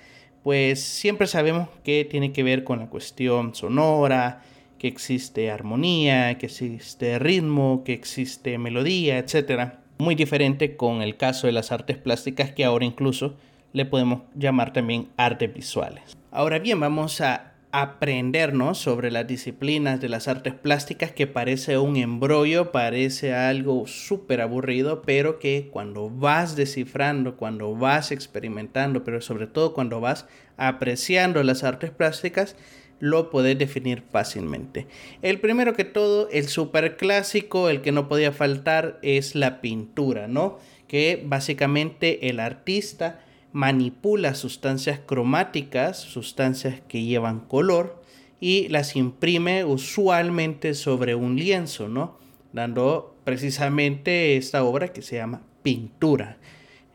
pues 0.45 0.79
siempre 0.79 1.25
sabemos 1.25 1.69
que 1.83 2.05
tiene 2.05 2.31
que 2.31 2.43
ver 2.43 2.63
con 2.63 2.77
la 2.77 2.85
cuestión 2.85 3.55
sonora, 3.55 4.43
que 4.77 4.87
existe 4.87 5.49
armonía, 5.49 6.37
que 6.37 6.45
existe 6.45 7.17
ritmo, 7.17 7.81
que 7.83 7.93
existe 7.93 8.59
melodía, 8.59 9.17
etc. 9.17 9.71
Muy 9.97 10.13
diferente 10.13 10.77
con 10.77 11.01
el 11.01 11.17
caso 11.17 11.47
de 11.47 11.53
las 11.53 11.71
artes 11.71 11.97
plásticas 11.97 12.51
que 12.51 12.63
ahora 12.63 12.85
incluso 12.85 13.33
le 13.73 13.85
podemos 13.85 14.21
llamar 14.35 14.71
también 14.71 15.07
artes 15.17 15.51
visuales. 15.51 16.15
Ahora 16.29 16.59
bien, 16.59 16.79
vamos 16.79 17.21
a 17.21 17.54
aprendernos 17.81 18.77
sobre 18.77 19.11
las 19.11 19.27
disciplinas 19.27 19.99
de 19.99 20.07
las 20.07 20.29
artes 20.29 20.53
plásticas 20.53 21.11
que 21.11 21.27
parece 21.27 21.77
un 21.77 21.97
embrollo, 21.97 22.71
parece 22.71 23.33
algo 23.33 23.85
súper 23.85 24.39
aburrido, 24.39 25.01
pero 25.01 25.39
que 25.39 25.67
cuando 25.73 26.09
vas 26.09 26.55
descifrando, 26.55 27.35
cuando 27.35 27.75
vas 27.75 28.13
experimentando, 28.13 29.03
pero 29.03 29.19
sobre 29.19 29.47
todo 29.47 29.73
cuando 29.73 29.99
vas 29.99 30.25
apreciando 30.55 31.43
las 31.43 31.65
artes 31.65 31.91
plásticas, 31.91 32.55
lo 32.99 33.29
puedes 33.29 33.57
definir 33.57 34.03
fácilmente. 34.09 34.87
El 35.21 35.41
primero 35.41 35.73
que 35.73 35.83
todo, 35.83 36.29
el 36.31 36.47
súper 36.47 36.95
clásico, 36.95 37.67
el 37.67 37.81
que 37.81 37.91
no 37.91 38.07
podía 38.07 38.31
faltar, 38.31 38.99
es 39.01 39.35
la 39.35 39.59
pintura, 39.59 40.29
¿no? 40.29 40.59
Que 40.87 41.21
básicamente 41.25 42.29
el 42.29 42.39
artista 42.39 43.19
manipula 43.55 44.35
sustancias 44.35 44.99
cromáticas, 44.99 45.97
sustancias 45.97 46.81
que 46.89 47.03
llevan 47.03 47.39
color, 47.39 48.03
y 48.41 48.67
las 48.67 48.97
imprime 48.97 49.63
usualmente 49.63 50.73
sobre 50.73 51.15
un 51.15 51.37
lienzo, 51.37 51.87
¿no? 51.87 52.19
Dando 52.51 53.15
precisamente 53.23 54.35
esta 54.35 54.65
obra 54.65 54.89
que 54.89 55.01
se 55.01 55.15
llama 55.15 55.41
pintura. 55.63 56.37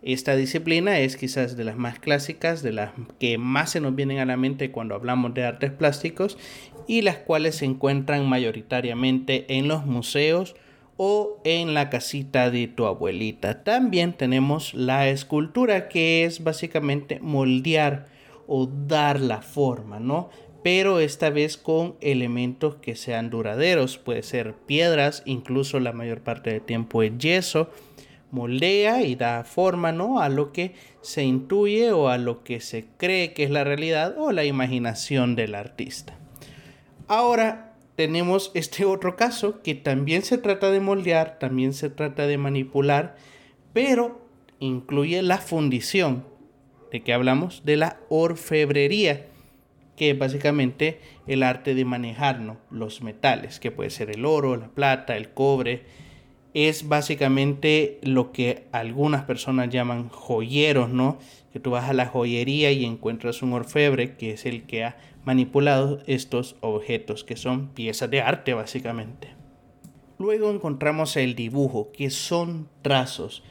Esta 0.03 0.37
disciplina 0.37 0.99
es 0.99 1.17
quizás 1.17 1.57
de 1.57 1.65
las 1.65 1.79
más 1.79 1.99
clásicas, 1.99 2.63
de 2.63 2.73
las 2.73 2.91
que 3.19 3.39
más 3.39 3.71
se 3.71 3.81
nos 3.81 3.95
vienen 3.95 4.19
a 4.19 4.27
la 4.27 4.37
mente 4.37 4.71
cuando 4.71 4.95
hablamos 4.95 5.33
de 5.33 5.45
artes 5.45 5.71
plásticos 5.71 6.37
y 6.87 7.01
las 7.01 7.17
cuales 7.17 7.55
se 7.57 7.65
encuentran 7.65 8.29
mayoritariamente 8.29 9.47
en 9.57 9.67
los 9.67 9.87
museos 9.87 10.57
o 11.03 11.41
en 11.45 11.73
la 11.73 11.89
casita 11.89 12.51
de 12.51 12.69
tu 12.69 12.85
abuelita. 12.85 13.65
También 13.65 14.13
tenemos 14.13 14.75
la 14.75 15.09
escultura 15.09 15.89
que 15.89 16.27
es 16.27 16.45
básicamente 16.45 17.21
moldear 17.21 18.05
o 18.47 18.67
dar 18.67 19.19
la 19.19 19.41
forma, 19.41 19.99
¿no? 19.99 20.29
Pero 20.63 21.01
esta 21.01 21.31
vez 21.31 21.57
con 21.57 21.95
elementos 22.03 22.75
que 22.83 22.97
sean 22.97 23.31
duraderos, 23.31 23.97
puede 23.97 24.23
ser 24.23 24.53
piedras, 24.53 25.23
incluso 25.25 25.81
la 25.81 25.93
mayor 25.93 26.21
parte 26.21 26.51
del 26.51 26.61
tiempo 26.61 27.03
es 27.03 27.17
yeso, 27.17 27.71
moldea 28.31 29.01
y 29.01 29.15
da 29.15 29.45
forma, 29.45 29.93
¿no? 29.93 30.21
A 30.21 30.29
lo 30.29 30.53
que 30.53 30.75
se 31.01 31.25
intuye 31.25 31.93
o 31.93 32.11
a 32.11 32.19
lo 32.19 32.45
que 32.45 32.61
se 32.61 32.85
cree 32.99 33.33
que 33.33 33.45
es 33.45 33.51
la 33.51 33.65
realidad 33.65 34.17
o 34.19 34.33
la 34.33 34.45
imaginación 34.45 35.35
del 35.35 35.55
artista. 35.55 36.19
Ahora, 37.09 37.70
tenemos 38.01 38.51
este 38.55 38.87
otro 38.87 39.15
caso 39.15 39.61
que 39.61 39.75
también 39.75 40.23
se 40.23 40.39
trata 40.39 40.71
de 40.71 40.81
moldear, 40.81 41.39
también 41.39 41.75
se 41.75 41.91
trata 41.91 42.27
de 42.27 42.39
manipular, 42.39 43.17
pero 43.75 44.27
incluye 44.59 45.21
la 45.21 45.37
fundición. 45.37 46.25
¿De 46.91 47.03
qué 47.03 47.13
hablamos? 47.13 47.63
De 47.67 47.77
la 47.77 48.01
orfebrería, 48.09 49.27
que 49.99 50.13
es 50.13 50.19
básicamente 50.19 50.99
el 51.27 51.43
arte 51.43 51.75
de 51.75 51.85
manejar 51.85 52.41
los 52.71 53.03
metales, 53.03 53.61
que 53.61 53.71
puede 53.71 53.91
ser 53.91 54.09
el 54.09 54.25
oro, 54.25 54.57
la 54.57 54.69
plata, 54.69 55.19
el 55.19 55.35
cobre. 55.35 55.83
Es 56.55 56.89
básicamente 56.89 57.99
lo 58.03 58.33
que 58.33 58.65
algunas 58.73 59.25
personas 59.25 59.69
llaman 59.69 60.09
joyeros, 60.09 60.89
¿no? 60.89 61.19
Que 61.53 61.61
tú 61.61 61.73
vas 61.73 61.91
a 61.91 61.93
la 61.93 62.07
joyería 62.07 62.73
y 62.73 62.87
encuentras 62.87 63.43
un 63.43 63.53
orfebre, 63.53 64.17
que 64.17 64.31
es 64.31 64.47
el 64.47 64.63
que 64.63 64.85
ha 64.85 64.97
manipulado 65.25 66.01
estos 66.07 66.57
objetos, 66.61 67.25
que 67.25 67.37
son 67.37 67.69
piezas 67.69 68.11
de 68.11 68.23
arte 68.23 68.55
básicamente. 68.55 69.29
Luego 70.19 70.51
encontramos 70.51 71.17
el 71.17 71.35
dibujo, 71.35 71.91
que 71.93 72.11
son 72.11 72.69
trazos. 72.83 73.43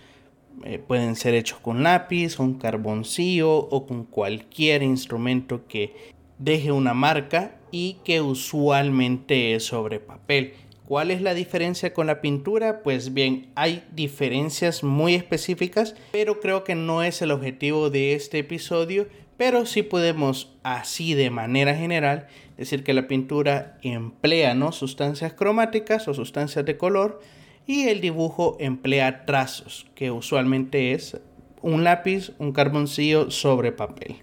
Eh, 0.63 0.77
pueden 0.77 1.15
ser 1.15 1.33
hechos 1.33 1.59
con 1.59 1.83
lápiz, 1.83 2.35
con 2.35 2.55
carboncillo 2.55 3.51
o 3.51 3.85
con 3.87 4.03
cualquier 4.03 4.83
instrumento 4.83 5.67
que 5.67 5.95
deje 6.37 6.71
una 6.71 6.93
marca 6.93 7.55
y 7.71 7.97
que 8.03 8.21
usualmente 8.21 9.55
es 9.55 9.65
sobre 9.65 9.99
papel. 9.99 10.53
¿Cuál 10.85 11.11
es 11.11 11.21
la 11.21 11.35
diferencia 11.35 11.93
con 11.93 12.07
la 12.07 12.19
pintura? 12.19 12.81
Pues 12.81 13.13
bien, 13.13 13.51
hay 13.53 13.83
diferencias 13.91 14.83
muy 14.83 15.13
específicas, 15.13 15.95
pero 16.11 16.39
creo 16.39 16.63
que 16.63 16.73
no 16.73 17.03
es 17.03 17.21
el 17.21 17.29
objetivo 17.29 17.91
de 17.91 18.15
este 18.15 18.39
episodio, 18.39 19.07
pero 19.39 19.65
sí 19.65 19.83
podemos 19.83 20.51
así 20.63 21.13
de 21.13 21.29
manera 21.29 21.73
general 21.73 22.27
decir 22.57 22.83
que 22.83 22.91
la 22.91 23.07
pintura 23.07 23.77
emplea 23.83 24.53
¿no? 24.53 24.73
sustancias 24.73 25.31
cromáticas 25.31 26.09
o 26.09 26.13
sustancias 26.13 26.65
de 26.65 26.75
color 26.77 27.21
y 27.65 27.87
el 27.87 28.01
dibujo 28.01 28.57
emplea 28.59 29.25
trazos, 29.25 29.87
que 29.95 30.11
usualmente 30.11 30.91
es 30.91 31.21
un 31.61 31.85
lápiz, 31.85 32.33
un 32.37 32.51
carboncillo 32.51 33.31
sobre 33.31 33.71
papel. 33.71 34.17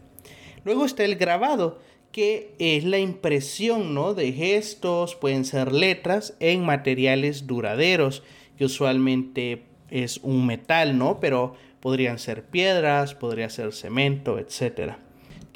Luego 0.65 0.85
está 0.85 1.03
el 1.07 1.17
grabado, 1.17 1.81
que 2.13 2.55
es 2.59 2.85
la 2.85 2.99
impresión 2.99 3.95
¿no? 3.95 4.13
de 4.13 4.35
gestos, 4.35 5.15
pueden 5.15 5.47
ser 5.47 5.73
letras 5.73 6.37
en 6.41 6.63
materiales 6.63 7.47
duraderos, 7.47 8.23
que 8.59 8.67
usualmente 8.67 9.63
es 9.89 10.19
un 10.19 10.45
metal, 10.45 10.99
¿no? 10.99 11.21
Pero 11.21 11.55
podrían 11.81 12.19
ser 12.19 12.45
piedras, 12.45 13.15
podría 13.15 13.49
ser 13.49 13.73
cemento, 13.73 14.39
etcétera. 14.39 15.06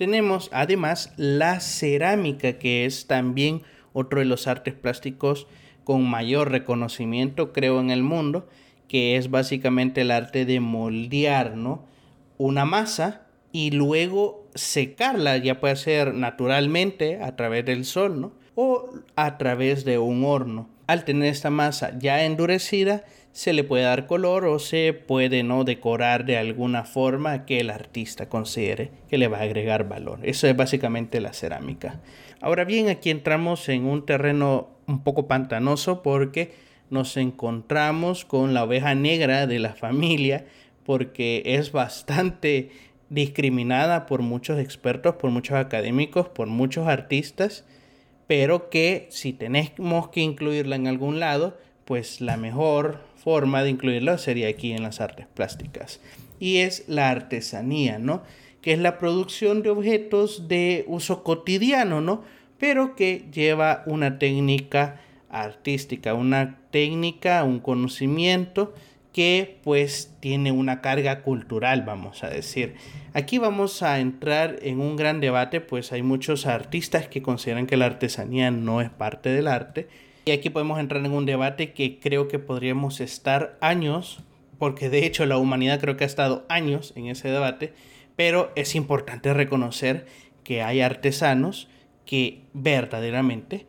Tenemos 0.01 0.49
además 0.51 1.13
la 1.19 1.61
cerámica, 1.61 2.55
que 2.55 2.87
es 2.87 3.07
también 3.07 3.61
otro 3.93 4.21
de 4.21 4.25
los 4.25 4.47
artes 4.47 4.73
plásticos 4.73 5.47
con 5.85 6.09
mayor 6.09 6.51
reconocimiento, 6.51 7.53
creo, 7.53 7.81
en 7.81 7.91
el 7.91 8.03
mundo, 8.03 8.49
que 8.89 9.17
es 9.17 9.31
básicamente 9.31 10.01
el 10.01 10.11
arte 10.11 10.47
de 10.47 10.59
moldear 10.59 11.55
¿no? 11.55 11.85
una 12.39 12.65
masa 12.65 13.27
y 13.53 13.73
luego 13.73 14.49
secarla, 14.55 15.37
ya 15.37 15.61
puede 15.61 15.77
ser 15.77 16.15
naturalmente 16.15 17.21
a 17.23 17.37
través 17.37 17.67
del 17.67 17.85
sol 17.85 18.23
¿no? 18.23 18.33
o 18.55 18.89
a 19.17 19.37
través 19.37 19.85
de 19.85 19.99
un 19.99 20.25
horno. 20.25 20.71
Al 20.87 21.05
tener 21.05 21.29
esta 21.29 21.51
masa 21.51 21.99
ya 21.99 22.25
endurecida, 22.25 23.05
se 23.33 23.53
le 23.53 23.65
puede 23.65 23.85
dar 23.85 24.07
color 24.07 24.45
o 24.45 24.59
se 24.59 24.93
puede 24.93 25.43
no 25.43 25.65
decorar 25.65 26.25
de 26.25 26.37
alguna 26.37 26.85
forma 26.85 27.47
que 27.47 27.61
el 27.61 27.71
artista 27.71 28.29
considere 28.29 28.91
que 29.09 29.19
le 29.19 29.29
va 29.29 29.39
a 29.39 29.43
agregar 29.43 29.89
valor. 29.89 30.21
Eso 30.23 30.47
es 30.47 30.57
básicamente 30.57 31.21
la 31.21 31.33
cerámica. 31.33 32.01
Ahora 32.41 32.65
bien, 32.65 32.89
aquí 32.89 33.11
entramos 33.11 33.69
en 33.69 33.85
un 33.85 34.05
terreno 34.05 34.69
un 34.87 35.03
poco 35.03 35.29
pantanoso 35.29 36.03
porque 36.03 36.53
nos 36.91 37.17
encontramos 37.17 38.25
con 38.25 38.53
la 38.53 38.65
oveja 38.65 38.95
negra 38.95 39.47
de 39.47 39.61
la 39.61 39.75
familia 39.75 40.47
porque 40.85 41.43
es 41.45 41.71
bastante 41.71 42.71
discriminada 43.11 44.07
por 44.07 44.23
muchos 44.23 44.59
expertos, 44.59 45.17
por 45.17 45.31
muchos 45.31 45.57
académicos, 45.57 46.29
por 46.29 46.49
muchos 46.49 46.89
artistas, 46.89 47.65
pero 48.27 48.71
que 48.71 49.07
si 49.11 49.33
tenemos 49.33 50.09
que 50.09 50.21
incluirla 50.21 50.77
en 50.77 50.87
algún 50.87 51.21
lado, 51.21 51.59
pues 51.85 52.21
la 52.21 52.37
mejor 52.37 53.10
forma 53.23 53.63
de 53.63 53.71
incluirlo 53.71 54.17
sería 54.19 54.49
aquí 54.49 54.73
en 54.73 54.83
las 54.83 55.01
artes 55.01 55.27
plásticas. 55.35 56.01
Y 56.39 56.59
es 56.59 56.85
la 56.89 57.11
artesanía, 57.11 57.99
¿no? 57.99 58.23
Que 58.63 58.73
es 58.73 58.79
la 58.79 58.99
producción 58.99 59.63
de 59.63 59.71
objetos 59.71 60.49
de 60.49 60.85
uso 60.87 61.23
cotidiano, 61.23 62.01
¿no? 62.01 62.23
Pero 62.59 62.97
que 62.97 63.27
lleva 63.33 63.83
una 63.87 64.19
técnica 64.19 65.01
artística, 65.29 66.15
una 66.15 66.59
técnica, 66.71 67.45
un 67.45 67.61
conocimiento 67.61 68.75
que 69.13 69.59
pues 69.65 70.15
tiene 70.21 70.53
una 70.53 70.81
carga 70.81 71.23
cultural, 71.23 71.83
vamos 71.83 72.23
a 72.23 72.31
decir. 72.31 72.75
Aquí 73.13 73.39
vamos 73.39 73.83
a 73.83 73.99
entrar 73.99 74.59
en 74.63 74.81
un 74.81 74.97
gran 74.97 75.21
debate, 75.21 75.61
pues 75.61 75.93
hay 75.93 76.03
muchos 76.03 76.47
artistas 76.47 77.09
que 77.09 77.23
consideran 77.23 77.67
que 77.67 77.77
la 77.77 77.87
artesanía 77.87 78.51
no 78.51 78.81
es 78.81 78.89
parte 78.89 79.31
del 79.31 79.49
arte 79.49 79.89
aquí 80.33 80.51
podemos 80.51 80.79
entrar 80.79 81.05
en 81.05 81.13
un 81.13 81.27
debate 81.27 81.73
que 81.73 81.99
creo 81.99 82.29
que 82.29 82.39
podríamos 82.39 83.01
estar 83.01 83.59
años, 83.61 84.23
porque 84.59 84.91
de 84.91 85.07
hecho 85.07 85.27
la 85.27 85.39
humanidad 85.39 85.81
creo 85.81 85.97
que 85.97 86.05
ha 86.05 86.07
estado 86.07 86.45
años 86.49 86.93
en 86.97 87.07
ese 87.07 87.29
debate, 87.29 87.73
pero 88.17 88.53
es 88.57 88.75
importante 88.75 89.33
reconocer 89.33 90.07
que 90.45 90.63
hay 90.63 90.81
artesanos 90.81 91.69
que 92.05 92.43
verdaderamente 92.53 93.67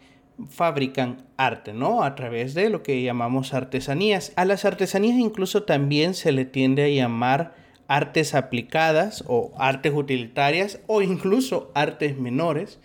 fabrican 0.49 1.23
arte, 1.37 1.73
¿no? 1.73 2.03
A 2.03 2.15
través 2.15 2.53
de 2.53 2.69
lo 2.69 2.83
que 2.83 3.01
llamamos 3.01 3.53
artesanías. 3.53 4.33
A 4.35 4.45
las 4.45 4.65
artesanías 4.65 5.17
incluso 5.17 5.63
también 5.63 6.13
se 6.13 6.31
le 6.31 6.45
tiende 6.45 6.83
a 6.83 6.89
llamar 6.89 7.53
artes 7.87 8.35
aplicadas 8.35 9.23
o 9.27 9.51
artes 9.57 9.93
utilitarias 9.93 10.79
o 10.87 11.01
incluso 11.01 11.71
artes 11.75 12.17
menores 12.17 12.79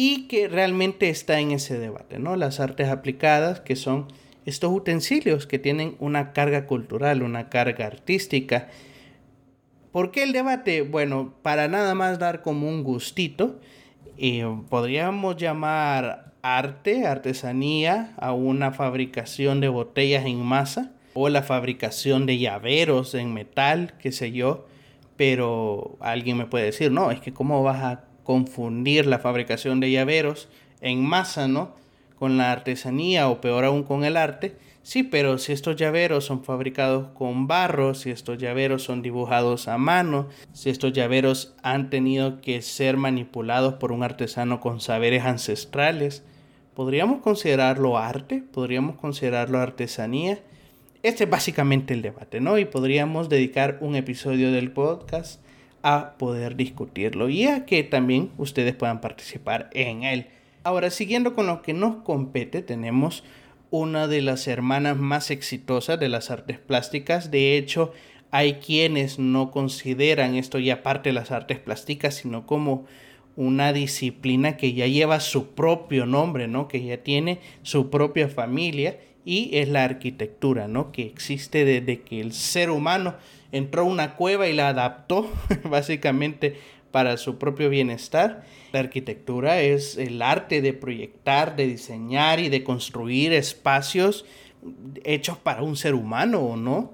y 0.00 0.28
que 0.28 0.46
realmente 0.46 1.08
está 1.08 1.40
en 1.40 1.50
ese 1.50 1.76
debate, 1.76 2.20
¿no? 2.20 2.36
Las 2.36 2.60
artes 2.60 2.88
aplicadas, 2.88 3.58
que 3.58 3.74
son 3.74 4.06
estos 4.46 4.70
utensilios 4.70 5.48
que 5.48 5.58
tienen 5.58 5.96
una 5.98 6.32
carga 6.32 6.66
cultural, 6.66 7.24
una 7.24 7.48
carga 7.48 7.86
artística. 7.86 8.68
¿Por 9.90 10.12
qué 10.12 10.22
el 10.22 10.32
debate? 10.32 10.82
Bueno, 10.82 11.34
para 11.42 11.66
nada 11.66 11.96
más 11.96 12.20
dar 12.20 12.42
como 12.42 12.68
un 12.68 12.84
gustito, 12.84 13.58
eh, 14.18 14.46
podríamos 14.68 15.36
llamar 15.36 16.32
arte, 16.42 17.04
artesanía, 17.04 18.14
a 18.18 18.32
una 18.32 18.70
fabricación 18.70 19.60
de 19.60 19.66
botellas 19.66 20.26
en 20.26 20.38
masa 20.38 20.92
o 21.12 21.28
la 21.28 21.42
fabricación 21.42 22.24
de 22.24 22.38
llaveros 22.38 23.16
en 23.16 23.34
metal, 23.34 23.94
qué 23.98 24.12
sé 24.12 24.30
yo, 24.30 24.68
pero 25.16 25.96
alguien 25.98 26.36
me 26.36 26.46
puede 26.46 26.66
decir, 26.66 26.92
no, 26.92 27.10
es 27.10 27.18
que 27.18 27.32
cómo 27.34 27.64
vas 27.64 27.82
a 27.82 28.07
confundir 28.28 29.06
la 29.06 29.20
fabricación 29.20 29.80
de 29.80 29.90
llaveros 29.90 30.50
en 30.82 31.02
masa, 31.02 31.48
¿no? 31.48 31.74
Con 32.18 32.36
la 32.36 32.52
artesanía 32.52 33.26
o 33.30 33.40
peor 33.40 33.64
aún 33.64 33.84
con 33.84 34.04
el 34.04 34.18
arte. 34.18 34.54
Sí, 34.82 35.02
pero 35.02 35.38
si 35.38 35.52
estos 35.52 35.76
llaveros 35.76 36.26
son 36.26 36.44
fabricados 36.44 37.08
con 37.14 37.46
barro, 37.46 37.94
si 37.94 38.10
estos 38.10 38.36
llaveros 38.36 38.82
son 38.82 39.00
dibujados 39.00 39.66
a 39.66 39.78
mano, 39.78 40.28
si 40.52 40.68
estos 40.68 40.92
llaveros 40.92 41.54
han 41.62 41.88
tenido 41.88 42.42
que 42.42 42.60
ser 42.60 42.98
manipulados 42.98 43.74
por 43.76 43.92
un 43.92 44.02
artesano 44.02 44.60
con 44.60 44.82
saberes 44.82 45.24
ancestrales, 45.24 46.22
¿podríamos 46.74 47.22
considerarlo 47.22 47.96
arte? 47.96 48.42
¿Podríamos 48.52 48.96
considerarlo 48.96 49.58
artesanía? 49.58 50.38
Este 51.02 51.24
es 51.24 51.30
básicamente 51.30 51.94
el 51.94 52.02
debate, 52.02 52.42
¿no? 52.42 52.58
Y 52.58 52.66
podríamos 52.66 53.30
dedicar 53.30 53.78
un 53.80 53.96
episodio 53.96 54.52
del 54.52 54.70
podcast 54.70 55.40
a 55.82 56.14
poder 56.18 56.56
discutirlo 56.56 57.28
y 57.28 57.44
a 57.46 57.66
que 57.66 57.82
también 57.84 58.30
ustedes 58.38 58.74
puedan 58.74 59.00
participar 59.00 59.70
en 59.72 60.02
él. 60.02 60.26
Ahora, 60.64 60.90
siguiendo 60.90 61.34
con 61.34 61.46
lo 61.46 61.62
que 61.62 61.72
nos 61.72 61.96
compete, 62.02 62.62
tenemos 62.62 63.24
una 63.70 64.08
de 64.08 64.22
las 64.22 64.46
hermanas 64.48 64.96
más 64.96 65.30
exitosas 65.30 66.00
de 66.00 66.08
las 66.08 66.30
artes 66.30 66.58
plásticas. 66.58 67.30
De 67.30 67.56
hecho, 67.56 67.92
hay 68.30 68.54
quienes 68.54 69.18
no 69.18 69.50
consideran 69.50 70.34
esto 70.34 70.58
ya 70.58 70.82
parte 70.82 71.10
de 71.10 71.14
las 71.14 71.30
artes 71.30 71.58
plásticas, 71.58 72.14
sino 72.14 72.46
como 72.46 72.86
una 73.36 73.72
disciplina 73.72 74.56
que 74.56 74.72
ya 74.72 74.86
lleva 74.86 75.20
su 75.20 75.50
propio 75.50 76.06
nombre, 76.06 76.48
¿no? 76.48 76.66
Que 76.66 76.82
ya 76.84 76.98
tiene 76.98 77.38
su 77.62 77.88
propia 77.88 78.28
familia 78.28 78.98
y 79.24 79.50
es 79.52 79.68
la 79.68 79.84
arquitectura, 79.84 80.66
¿no? 80.68 80.90
Que 80.90 81.02
existe 81.02 81.64
desde 81.64 82.00
que 82.00 82.20
el 82.20 82.32
ser 82.32 82.70
humano 82.70 83.14
entró 83.52 83.82
a 83.82 83.86
una 83.86 84.16
cueva 84.16 84.48
y 84.48 84.54
la 84.54 84.68
adaptó 84.68 85.30
básicamente 85.64 86.58
para 86.90 87.16
su 87.16 87.38
propio 87.38 87.68
bienestar. 87.68 88.44
La 88.72 88.80
arquitectura 88.80 89.60
es 89.60 89.96
el 89.98 90.22
arte 90.22 90.62
de 90.62 90.72
proyectar, 90.72 91.56
de 91.56 91.66
diseñar 91.66 92.40
y 92.40 92.48
de 92.48 92.64
construir 92.64 93.32
espacios 93.32 94.24
hechos 95.04 95.38
para 95.38 95.62
un 95.62 95.76
ser 95.76 95.94
humano, 95.94 96.56
¿no? 96.56 96.92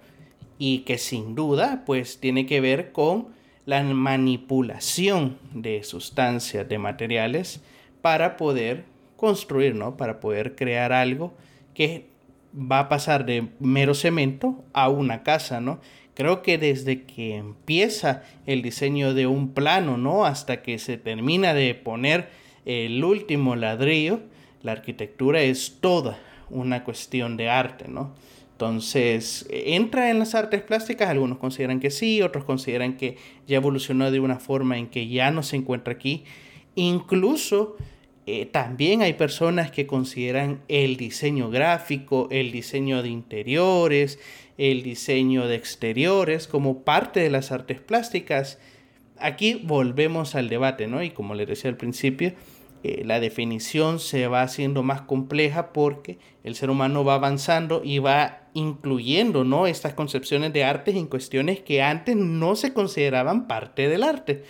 Y 0.58 0.80
que 0.80 0.98
sin 0.98 1.34
duda 1.34 1.84
pues 1.86 2.20
tiene 2.20 2.46
que 2.46 2.60
ver 2.60 2.92
con 2.92 3.28
la 3.66 3.82
manipulación 3.82 5.38
de 5.52 5.82
sustancias, 5.84 6.68
de 6.68 6.78
materiales 6.78 7.62
para 8.02 8.36
poder 8.36 8.84
construir, 9.16 9.74
¿no? 9.74 9.96
Para 9.96 10.20
poder 10.20 10.54
crear 10.54 10.92
algo 10.92 11.34
que 11.72 12.08
va 12.54 12.80
a 12.80 12.88
pasar 12.88 13.24
de 13.26 13.48
mero 13.58 13.94
cemento 13.94 14.64
a 14.72 14.88
una 14.88 15.22
casa, 15.22 15.60
¿no? 15.60 15.80
Creo 16.14 16.42
que 16.42 16.58
desde 16.58 17.02
que 17.02 17.36
empieza 17.36 18.22
el 18.46 18.62
diseño 18.62 19.14
de 19.14 19.26
un 19.26 19.52
plano, 19.52 19.98
¿no? 19.98 20.24
Hasta 20.24 20.62
que 20.62 20.78
se 20.78 20.96
termina 20.96 21.54
de 21.54 21.74
poner 21.74 22.28
el 22.64 23.02
último 23.02 23.56
ladrillo, 23.56 24.20
la 24.62 24.72
arquitectura 24.72 25.42
es 25.42 25.78
toda 25.80 26.18
una 26.50 26.84
cuestión 26.84 27.36
de 27.36 27.48
arte, 27.48 27.86
¿no? 27.88 28.14
Entonces, 28.52 29.46
entra 29.50 30.10
en 30.10 30.20
las 30.20 30.36
artes 30.36 30.62
plásticas, 30.62 31.08
algunos 31.08 31.38
consideran 31.38 31.80
que 31.80 31.90
sí, 31.90 32.22
otros 32.22 32.44
consideran 32.44 32.96
que 32.96 33.16
ya 33.48 33.56
evolucionó 33.56 34.12
de 34.12 34.20
una 34.20 34.38
forma 34.38 34.78
en 34.78 34.86
que 34.86 35.08
ya 35.08 35.32
no 35.32 35.42
se 35.42 35.56
encuentra 35.56 35.92
aquí. 35.92 36.22
Incluso 36.76 37.76
eh, 38.26 38.46
también 38.46 39.02
hay 39.02 39.14
personas 39.14 39.72
que 39.72 39.88
consideran 39.88 40.62
el 40.68 40.96
diseño 40.96 41.50
gráfico, 41.50 42.28
el 42.30 42.52
diseño 42.52 43.02
de 43.02 43.08
interiores, 43.08 44.20
el 44.58 44.82
diseño 44.82 45.46
de 45.46 45.56
exteriores 45.56 46.46
como 46.46 46.82
parte 46.82 47.20
de 47.20 47.30
las 47.30 47.52
artes 47.52 47.80
plásticas. 47.80 48.58
Aquí 49.18 49.60
volvemos 49.64 50.34
al 50.34 50.48
debate, 50.48 50.86
¿no? 50.86 51.02
Y 51.02 51.10
como 51.10 51.34
les 51.34 51.48
decía 51.48 51.70
al 51.70 51.76
principio, 51.76 52.32
eh, 52.82 53.02
la 53.04 53.18
definición 53.18 53.98
se 53.98 54.26
va 54.28 54.42
haciendo 54.42 54.82
más 54.82 55.00
compleja 55.00 55.72
porque 55.72 56.18
el 56.42 56.54
ser 56.54 56.68
humano 56.70 57.02
va 57.02 57.14
avanzando 57.14 57.80
y 57.82 57.98
va 57.98 58.42
incluyendo, 58.52 59.42
¿no? 59.42 59.66
Estas 59.66 59.94
concepciones 59.94 60.52
de 60.52 60.64
artes 60.64 60.94
en 60.94 61.06
cuestiones 61.06 61.60
que 61.60 61.82
antes 61.82 62.14
no 62.14 62.56
se 62.56 62.72
consideraban 62.72 63.48
parte 63.48 63.88
del 63.88 64.02
arte. 64.02 64.44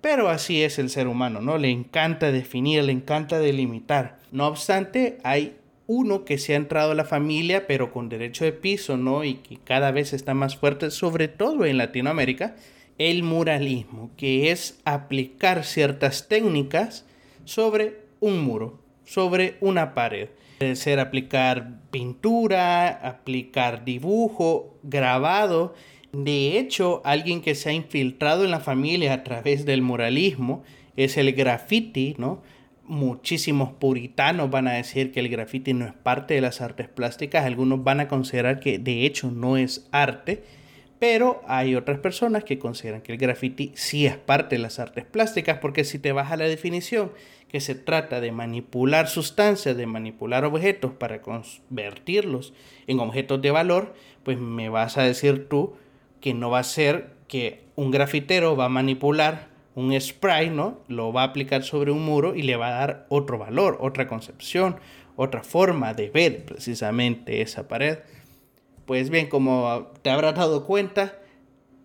Pero 0.00 0.28
así 0.28 0.62
es 0.62 0.78
el 0.78 0.88
ser 0.88 1.08
humano, 1.08 1.40
¿no? 1.40 1.58
Le 1.58 1.68
encanta 1.68 2.32
definir, 2.32 2.84
le 2.84 2.92
encanta 2.92 3.38
delimitar. 3.38 4.18
No 4.30 4.46
obstante, 4.46 5.18
hay 5.24 5.56
uno 5.92 6.24
que 6.24 6.38
se 6.38 6.52
ha 6.52 6.56
entrado 6.56 6.92
a 6.92 6.94
la 6.94 7.04
familia, 7.04 7.66
pero 7.66 7.92
con 7.92 8.08
derecho 8.08 8.44
de 8.44 8.52
piso, 8.52 8.96
¿no? 8.96 9.24
Y 9.24 9.34
que 9.34 9.56
cada 9.56 9.90
vez 9.90 10.12
está 10.12 10.34
más 10.34 10.56
fuerte, 10.56 10.92
sobre 10.92 11.26
todo 11.26 11.64
en 11.64 11.78
Latinoamérica, 11.78 12.54
el 12.98 13.24
muralismo, 13.24 14.12
que 14.16 14.52
es 14.52 14.78
aplicar 14.84 15.64
ciertas 15.64 16.28
técnicas 16.28 17.06
sobre 17.44 18.02
un 18.20 18.38
muro, 18.38 18.78
sobre 19.04 19.56
una 19.60 19.92
pared. 19.92 20.28
Puede 20.58 20.76
ser 20.76 21.00
aplicar 21.00 21.80
pintura, 21.90 22.86
aplicar 22.86 23.84
dibujo, 23.84 24.78
grabado. 24.84 25.74
De 26.12 26.56
hecho, 26.60 27.02
alguien 27.04 27.40
que 27.40 27.56
se 27.56 27.70
ha 27.70 27.72
infiltrado 27.72 28.44
en 28.44 28.52
la 28.52 28.60
familia 28.60 29.12
a 29.12 29.24
través 29.24 29.64
del 29.64 29.82
muralismo 29.82 30.62
es 30.94 31.16
el 31.16 31.32
graffiti, 31.32 32.14
¿no? 32.16 32.42
Muchísimos 32.90 33.70
puritanos 33.72 34.50
van 34.50 34.66
a 34.66 34.72
decir 34.72 35.12
que 35.12 35.20
el 35.20 35.28
graffiti 35.28 35.72
no 35.72 35.86
es 35.86 35.92
parte 35.92 36.34
de 36.34 36.40
las 36.40 36.60
artes 36.60 36.88
plásticas, 36.88 37.44
algunos 37.44 37.84
van 37.84 38.00
a 38.00 38.08
considerar 38.08 38.58
que 38.58 38.80
de 38.80 39.06
hecho 39.06 39.30
no 39.30 39.56
es 39.56 39.88
arte, 39.92 40.42
pero 40.98 41.40
hay 41.46 41.76
otras 41.76 42.00
personas 42.00 42.42
que 42.42 42.58
consideran 42.58 43.00
que 43.00 43.12
el 43.12 43.18
graffiti 43.18 43.70
sí 43.76 44.06
es 44.06 44.16
parte 44.16 44.56
de 44.56 44.62
las 44.62 44.80
artes 44.80 45.04
plásticas, 45.04 45.58
porque 45.58 45.84
si 45.84 46.00
te 46.00 46.10
vas 46.10 46.32
a 46.32 46.36
la 46.36 46.46
definición, 46.46 47.12
que 47.46 47.60
se 47.60 47.76
trata 47.76 48.20
de 48.20 48.32
manipular 48.32 49.08
sustancias, 49.08 49.76
de 49.76 49.86
manipular 49.86 50.44
objetos 50.44 50.90
para 50.92 51.22
convertirlos 51.22 52.54
en 52.88 52.98
objetos 52.98 53.40
de 53.40 53.52
valor, 53.52 53.94
pues 54.24 54.36
me 54.36 54.68
vas 54.68 54.98
a 54.98 55.04
decir 55.04 55.48
tú 55.48 55.74
que 56.20 56.34
no 56.34 56.50
va 56.50 56.58
a 56.58 56.64
ser 56.64 57.12
que 57.28 57.62
un 57.76 57.92
grafitero 57.92 58.56
va 58.56 58.64
a 58.64 58.68
manipular 58.68 59.49
un 59.74 59.98
spray, 60.00 60.50
¿no? 60.50 60.80
Lo 60.88 61.12
va 61.12 61.22
a 61.22 61.26
aplicar 61.26 61.62
sobre 61.62 61.90
un 61.90 62.04
muro 62.04 62.34
y 62.34 62.42
le 62.42 62.56
va 62.56 62.68
a 62.68 62.80
dar 62.80 63.06
otro 63.08 63.38
valor, 63.38 63.78
otra 63.80 64.06
concepción, 64.06 64.76
otra 65.16 65.42
forma 65.42 65.94
de 65.94 66.10
ver 66.10 66.44
precisamente 66.44 67.42
esa 67.42 67.68
pared. 67.68 67.98
Pues 68.86 69.10
bien, 69.10 69.28
como 69.28 69.92
te 70.02 70.10
habrás 70.10 70.34
dado 70.34 70.66
cuenta, 70.66 71.20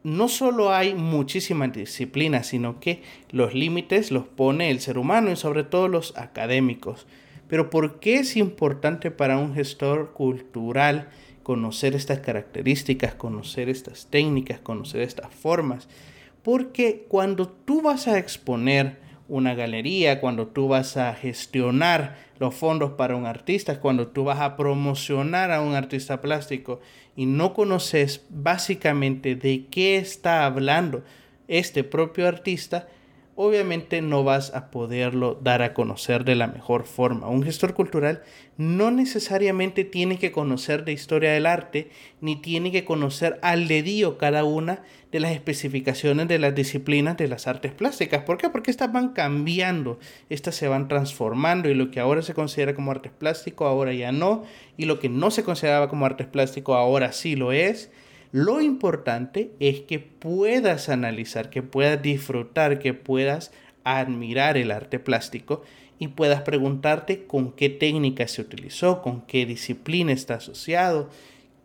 no 0.04 0.28
solo 0.28 0.71
hay 0.71 0.93
muchísimas 0.93 1.74
disciplinas, 1.74 2.48
sino 2.48 2.80
que 2.80 3.02
los 3.32 3.54
límites 3.54 4.12
los 4.12 4.26
pone 4.26 4.69
el 4.69 4.80
ser 4.80 4.98
humano 4.98 5.32
y 5.32 5.36
sobre 5.36 5.63
todo 5.63 5.88
los 5.88 6.15
académicos. 6.17 7.08
Pero 7.48 7.69
¿por 7.69 8.00
qué 8.00 8.15
es 8.15 8.38
importante 8.38 9.12
para 9.12 9.38
un 9.38 9.54
gestor 9.54 10.13
cultural 10.13 11.10
conocer 11.43 11.95
estas 11.95 12.19
características, 12.19 13.15
conocer 13.15 13.69
estas 13.69 14.08
técnicas, 14.08 14.60
conocer 14.60 15.02
estas 15.02 15.34
formas? 15.34 15.88
Porque 16.45 17.08
cuando 17.08 17.47
tú 17.47 17.81
vas 17.81 18.08
a 18.08 18.19
exponer 18.19 18.97
una 19.27 19.55
galería, 19.55 20.21
cuando 20.21 20.45
tú 20.45 20.67
vas 20.67 20.95
a 20.95 21.12
gestionar 21.15 22.17
los 22.38 22.53
fondos 22.53 22.91
para 22.91 23.15
un 23.15 23.25
artista, 23.25 23.79
cuando 23.79 24.10
tú 24.10 24.25
vas 24.25 24.39
a 24.39 24.55
promocionar 24.55 25.51
a 25.51 25.62
un 25.62 25.73
artista 25.73 26.21
plástico 26.21 26.81
y 27.15 27.25
no 27.25 27.55
conoces 27.55 28.27
básicamente 28.29 29.34
de 29.34 29.65
qué 29.71 29.97
está 29.97 30.45
hablando 30.45 31.03
este 31.47 31.84
propio 31.84 32.27
artista, 32.27 32.89
obviamente 33.36 34.02
no 34.02 34.24
vas 34.24 34.54
a 34.54 34.71
poderlo 34.71 35.38
dar 35.41 35.62
a 35.62 35.74
conocer 35.74 36.24
de 36.24 36.36
la 36.36 36.48
mejor 36.48 36.86
forma. 36.86 37.28
Un 37.28 37.43
gestor 37.43 37.74
cultural 37.74 38.24
no 38.58 38.91
necesariamente 38.91 39.84
tiene 39.84 40.17
que 40.17 40.32
conocer 40.32 40.86
de 40.86 40.93
historia 40.93 41.34
del 41.34 41.45
arte, 41.45 41.89
ni 42.21 42.38
tiene 42.38 42.71
que 42.71 42.86
conocer 42.86 43.38
al 43.41 43.67
dedillo 43.67 44.17
cada 44.17 44.45
una 44.45 44.84
de 45.12 45.19
las 45.19 45.34
especificaciones 45.34 46.30
de 46.30 46.39
las 46.39 46.56
disciplinas 46.56 47.17
de 47.17 47.28
las 47.28 47.48
artes 47.48 47.74
plásticas. 47.74 48.24
¿Por 48.24 48.38
qué? 48.38 48.50
Porque 48.50 48.71
estas 48.71 48.93
van 48.93 49.10
cambiando, 49.10 50.00
estas 50.30 50.56
se 50.56 50.69
van 50.69 50.88
transformando 50.88 51.69
y 51.69 51.74
lo 51.74 51.91
que 51.91 52.00
ahora 52.00 52.21
se 52.21 52.34
considera 52.34 52.74
como 52.74 52.91
artes 52.91 53.12
plástico 53.12 53.65
ahora 53.65 53.93
ya 53.93 54.13
no, 54.13 54.43
y 54.78 54.86
lo 54.86 55.00
que 55.00 55.10
no 55.10 55.30
se 55.30 55.43
consideraba 55.43 55.89
como 55.89 56.06
artes 56.06 56.28
plástico 56.28 56.76
ahora 56.76 57.12
sí 57.12 57.36
lo 57.36 57.52
es 57.52 57.91
lo 58.36 58.60
importante 58.60 59.54
es 59.62 59.80
que 59.80 59.98
puedas 60.00 60.89
analizar, 60.89 61.50
que 61.50 61.63
puedas 61.63 62.02
disfrutar, 62.02 62.80
que 62.80 62.93
puedas 62.93 63.54
admirar 63.86 64.58
el 64.58 64.71
arte 64.71 65.00
plástico 65.00 65.63
y 66.00 66.10
puedas 66.10 66.41
preguntarte 66.41 67.28
con 67.28 67.54
qué 67.54 67.69
técnica 67.69 68.28
se 68.28 68.41
utilizó, 68.41 69.02
con 69.02 69.21
qué 69.21 69.45
disciplina 69.45 70.12
está 70.12 70.34
asociado, 70.34 71.10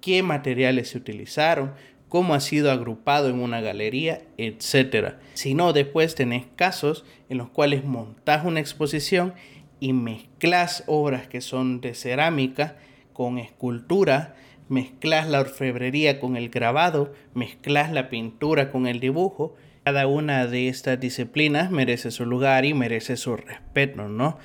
qué 0.01 0.23
materiales 0.23 0.91
se 0.91 0.99
utilizaron, 0.99 1.73
cómo 2.09 2.35
ha 2.35 2.41
sido 2.41 2.71
agrupado 2.71 3.29
en 3.31 3.41
una 3.41 3.61
galería, 3.61 4.23
etc. 4.39 5.15
Si 5.35 5.55
no, 5.55 5.73
después 5.73 6.15
tenés 6.15 6.45
casos 6.55 7.05
en 7.29 7.39
los 7.39 7.51
cuales 7.51 7.85
montas 7.85 8.45
una 8.45 8.61
exposición 8.61 9.35
y 9.81 9.93
mezclas 9.93 10.85
obras 10.87 11.27
que 11.27 11.41
son 11.41 11.81
de 11.81 11.95
cerámica 11.97 12.77
con 13.13 13.39
escultura, 13.39 14.37
mezclas 14.71 15.29
la 15.29 15.41
orfebrería 15.41 16.21
con 16.21 16.37
el 16.37 16.49
grabado, 16.49 17.13
mezclas 17.35 17.93
la 17.93 18.09
pintura 18.09 18.71
con 18.71 18.87
el 18.87 19.01
dibujo 19.01 19.57
Cada 19.85 20.07
una 20.07 20.47
de 20.47 20.69
estas 20.69 21.01
disciplinas 21.01 21.71
merece 21.71 22.11
su 22.11 22.25
lugar 22.25 22.65
y 22.65 22.73
merece 22.73 23.17
su 23.17 23.37
respeto, 23.37 24.09
¿no? 24.09 24.39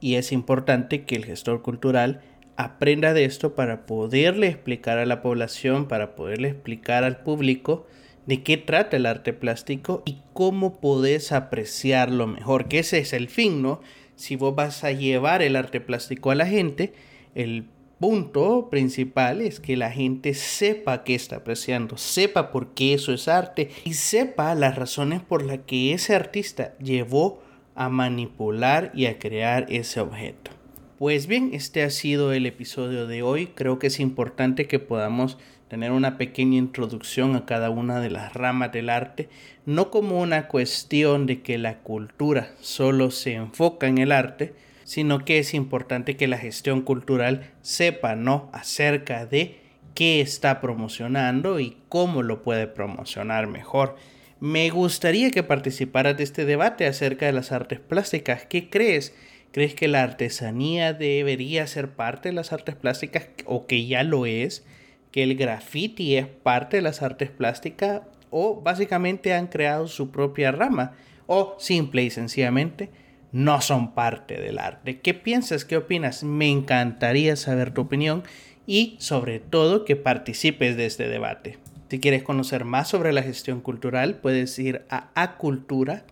Y 0.00 0.14
es 0.14 0.30
importante 0.32 1.04
que 1.04 1.16
el 1.16 1.24
gestor 1.24 1.62
cultural 1.62 2.20
aprenda 2.56 3.12
de 3.12 3.24
esto 3.24 3.54
para 3.54 3.84
poderle 3.86 4.46
explicar 4.48 4.98
a 4.98 5.06
la 5.06 5.22
población, 5.22 5.88
para 5.88 6.14
poderle 6.14 6.48
explicar 6.48 7.02
al 7.02 7.22
público 7.22 7.86
de 8.26 8.42
qué 8.42 8.58
trata 8.58 8.96
el 8.96 9.06
arte 9.06 9.32
plástico 9.32 10.02
y 10.04 10.18
cómo 10.32 10.78
podés 10.78 11.32
apreciarlo 11.32 12.28
mejor, 12.28 12.68
que 12.68 12.78
ese 12.78 12.98
es 12.98 13.12
el 13.12 13.28
fin, 13.28 13.62
¿no? 13.62 13.80
Si 14.14 14.36
vos 14.36 14.54
vas 14.54 14.84
a 14.84 14.92
llevar 14.92 15.42
el 15.42 15.56
arte 15.56 15.80
plástico 15.80 16.30
a 16.30 16.36
la 16.36 16.46
gente, 16.46 16.92
el 17.34 17.64
punto 18.02 18.66
principal 18.68 19.40
es 19.40 19.60
que 19.60 19.76
la 19.76 19.92
gente 19.92 20.34
sepa 20.34 21.04
qué 21.04 21.14
está 21.14 21.36
apreciando, 21.36 21.96
sepa 21.96 22.50
por 22.50 22.74
qué 22.74 22.94
eso 22.94 23.12
es 23.12 23.28
arte 23.28 23.70
y 23.84 23.94
sepa 23.94 24.56
las 24.56 24.74
razones 24.74 25.22
por 25.22 25.44
las 25.44 25.60
que 25.68 25.92
ese 25.92 26.16
artista 26.16 26.76
llevó 26.78 27.40
a 27.76 27.88
manipular 27.88 28.90
y 28.92 29.06
a 29.06 29.20
crear 29.20 29.66
ese 29.68 30.00
objeto. 30.00 30.50
Pues 30.98 31.28
bien, 31.28 31.50
este 31.52 31.84
ha 31.84 31.90
sido 31.90 32.32
el 32.32 32.46
episodio 32.46 33.06
de 33.06 33.22
hoy. 33.22 33.46
Creo 33.54 33.78
que 33.78 33.86
es 33.86 34.00
importante 34.00 34.66
que 34.66 34.80
podamos 34.80 35.38
tener 35.68 35.92
una 35.92 36.18
pequeña 36.18 36.58
introducción 36.58 37.36
a 37.36 37.46
cada 37.46 37.70
una 37.70 38.00
de 38.00 38.10
las 38.10 38.34
ramas 38.34 38.72
del 38.72 38.90
arte, 38.90 39.28
no 39.64 39.92
como 39.92 40.20
una 40.20 40.48
cuestión 40.48 41.26
de 41.26 41.40
que 41.42 41.56
la 41.56 41.78
cultura 41.78 42.50
solo 42.60 43.12
se 43.12 43.34
enfoca 43.34 43.86
en 43.86 43.98
el 43.98 44.10
arte, 44.10 44.54
sino 44.92 45.24
que 45.24 45.38
es 45.38 45.54
importante 45.54 46.18
que 46.18 46.28
la 46.28 46.36
gestión 46.36 46.82
cultural 46.82 47.50
sepa, 47.62 48.14
¿no?, 48.14 48.50
acerca 48.52 49.24
de 49.24 49.58
qué 49.94 50.20
está 50.20 50.60
promocionando 50.60 51.60
y 51.60 51.78
cómo 51.88 52.22
lo 52.22 52.42
puede 52.42 52.66
promocionar 52.66 53.46
mejor. 53.46 53.96
Me 54.38 54.68
gustaría 54.68 55.30
que 55.30 55.42
participaras 55.42 56.18
de 56.18 56.24
este 56.24 56.44
debate 56.44 56.84
acerca 56.84 57.24
de 57.24 57.32
las 57.32 57.52
artes 57.52 57.80
plásticas. 57.80 58.44
¿Qué 58.44 58.68
crees? 58.68 59.14
¿Crees 59.50 59.74
que 59.74 59.88
la 59.88 60.02
artesanía 60.02 60.92
debería 60.92 61.66
ser 61.66 61.92
parte 61.92 62.28
de 62.28 62.34
las 62.34 62.52
artes 62.52 62.76
plásticas 62.76 63.28
o 63.46 63.66
que 63.66 63.86
ya 63.86 64.02
lo 64.02 64.26
es? 64.26 64.62
¿Que 65.10 65.22
el 65.22 65.36
graffiti 65.36 66.16
es 66.16 66.26
parte 66.26 66.76
de 66.76 66.82
las 66.82 67.00
artes 67.00 67.30
plásticas 67.30 68.02
o 68.28 68.60
básicamente 68.60 69.32
han 69.32 69.46
creado 69.46 69.88
su 69.88 70.10
propia 70.10 70.52
rama? 70.52 70.92
¿O 71.26 71.56
simple 71.58 72.02
y 72.02 72.10
sencillamente 72.10 72.90
no 73.32 73.60
son 73.60 73.94
parte 73.94 74.40
del 74.40 74.58
arte? 74.58 75.00
¿Qué 75.00 75.14
piensas? 75.14 75.64
¿Qué 75.64 75.76
opinas? 75.76 76.22
Me 76.22 76.48
encantaría 76.48 77.36
saber 77.36 77.72
tu 77.72 77.80
opinión 77.82 78.22
y 78.66 78.96
sobre 79.00 79.40
todo 79.40 79.84
que 79.84 79.96
participes 79.96 80.76
de 80.76 80.86
este 80.86 81.08
debate. 81.08 81.58
Si 81.88 82.00
quieres 82.00 82.22
conocer 82.22 82.64
más 82.64 82.88
sobre 82.88 83.12
la 83.12 83.22
gestión 83.22 83.60
cultural, 83.60 84.16
puedes 84.16 84.58
ir 84.58 84.86
a 84.88 85.10
acultura.org 85.14 86.06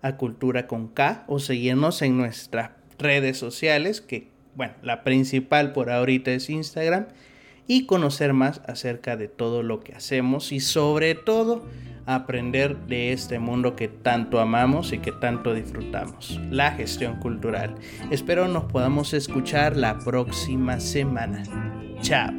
a 0.00 0.16
Cultura 0.16 0.66
con 0.66 0.88
K 0.88 1.24
o 1.26 1.38
seguirnos 1.38 2.02
en 2.02 2.16
nuestras 2.16 2.70
redes 2.98 3.36
sociales, 3.36 4.00
que 4.00 4.28
bueno, 4.54 4.74
la 4.82 5.04
principal 5.04 5.72
por 5.72 5.90
ahorita 5.90 6.30
es 6.32 6.50
Instagram, 6.50 7.08
y 7.66 7.84
conocer 7.84 8.32
más 8.32 8.62
acerca 8.66 9.16
de 9.16 9.28
todo 9.28 9.62
lo 9.62 9.80
que 9.80 9.94
hacemos 9.94 10.52
y 10.52 10.60
sobre 10.60 11.14
todo 11.14 11.66
aprender 12.08 12.78
de 12.86 13.12
este 13.12 13.38
mundo 13.38 13.76
que 13.76 13.86
tanto 13.88 14.40
amamos 14.40 14.92
y 14.92 14.98
que 14.98 15.12
tanto 15.12 15.52
disfrutamos, 15.52 16.40
la 16.50 16.72
gestión 16.72 17.16
cultural. 17.16 17.74
Espero 18.10 18.48
nos 18.48 18.64
podamos 18.64 19.12
escuchar 19.12 19.76
la 19.76 19.98
próxima 19.98 20.80
semana. 20.80 21.42
Chao. 22.00 22.32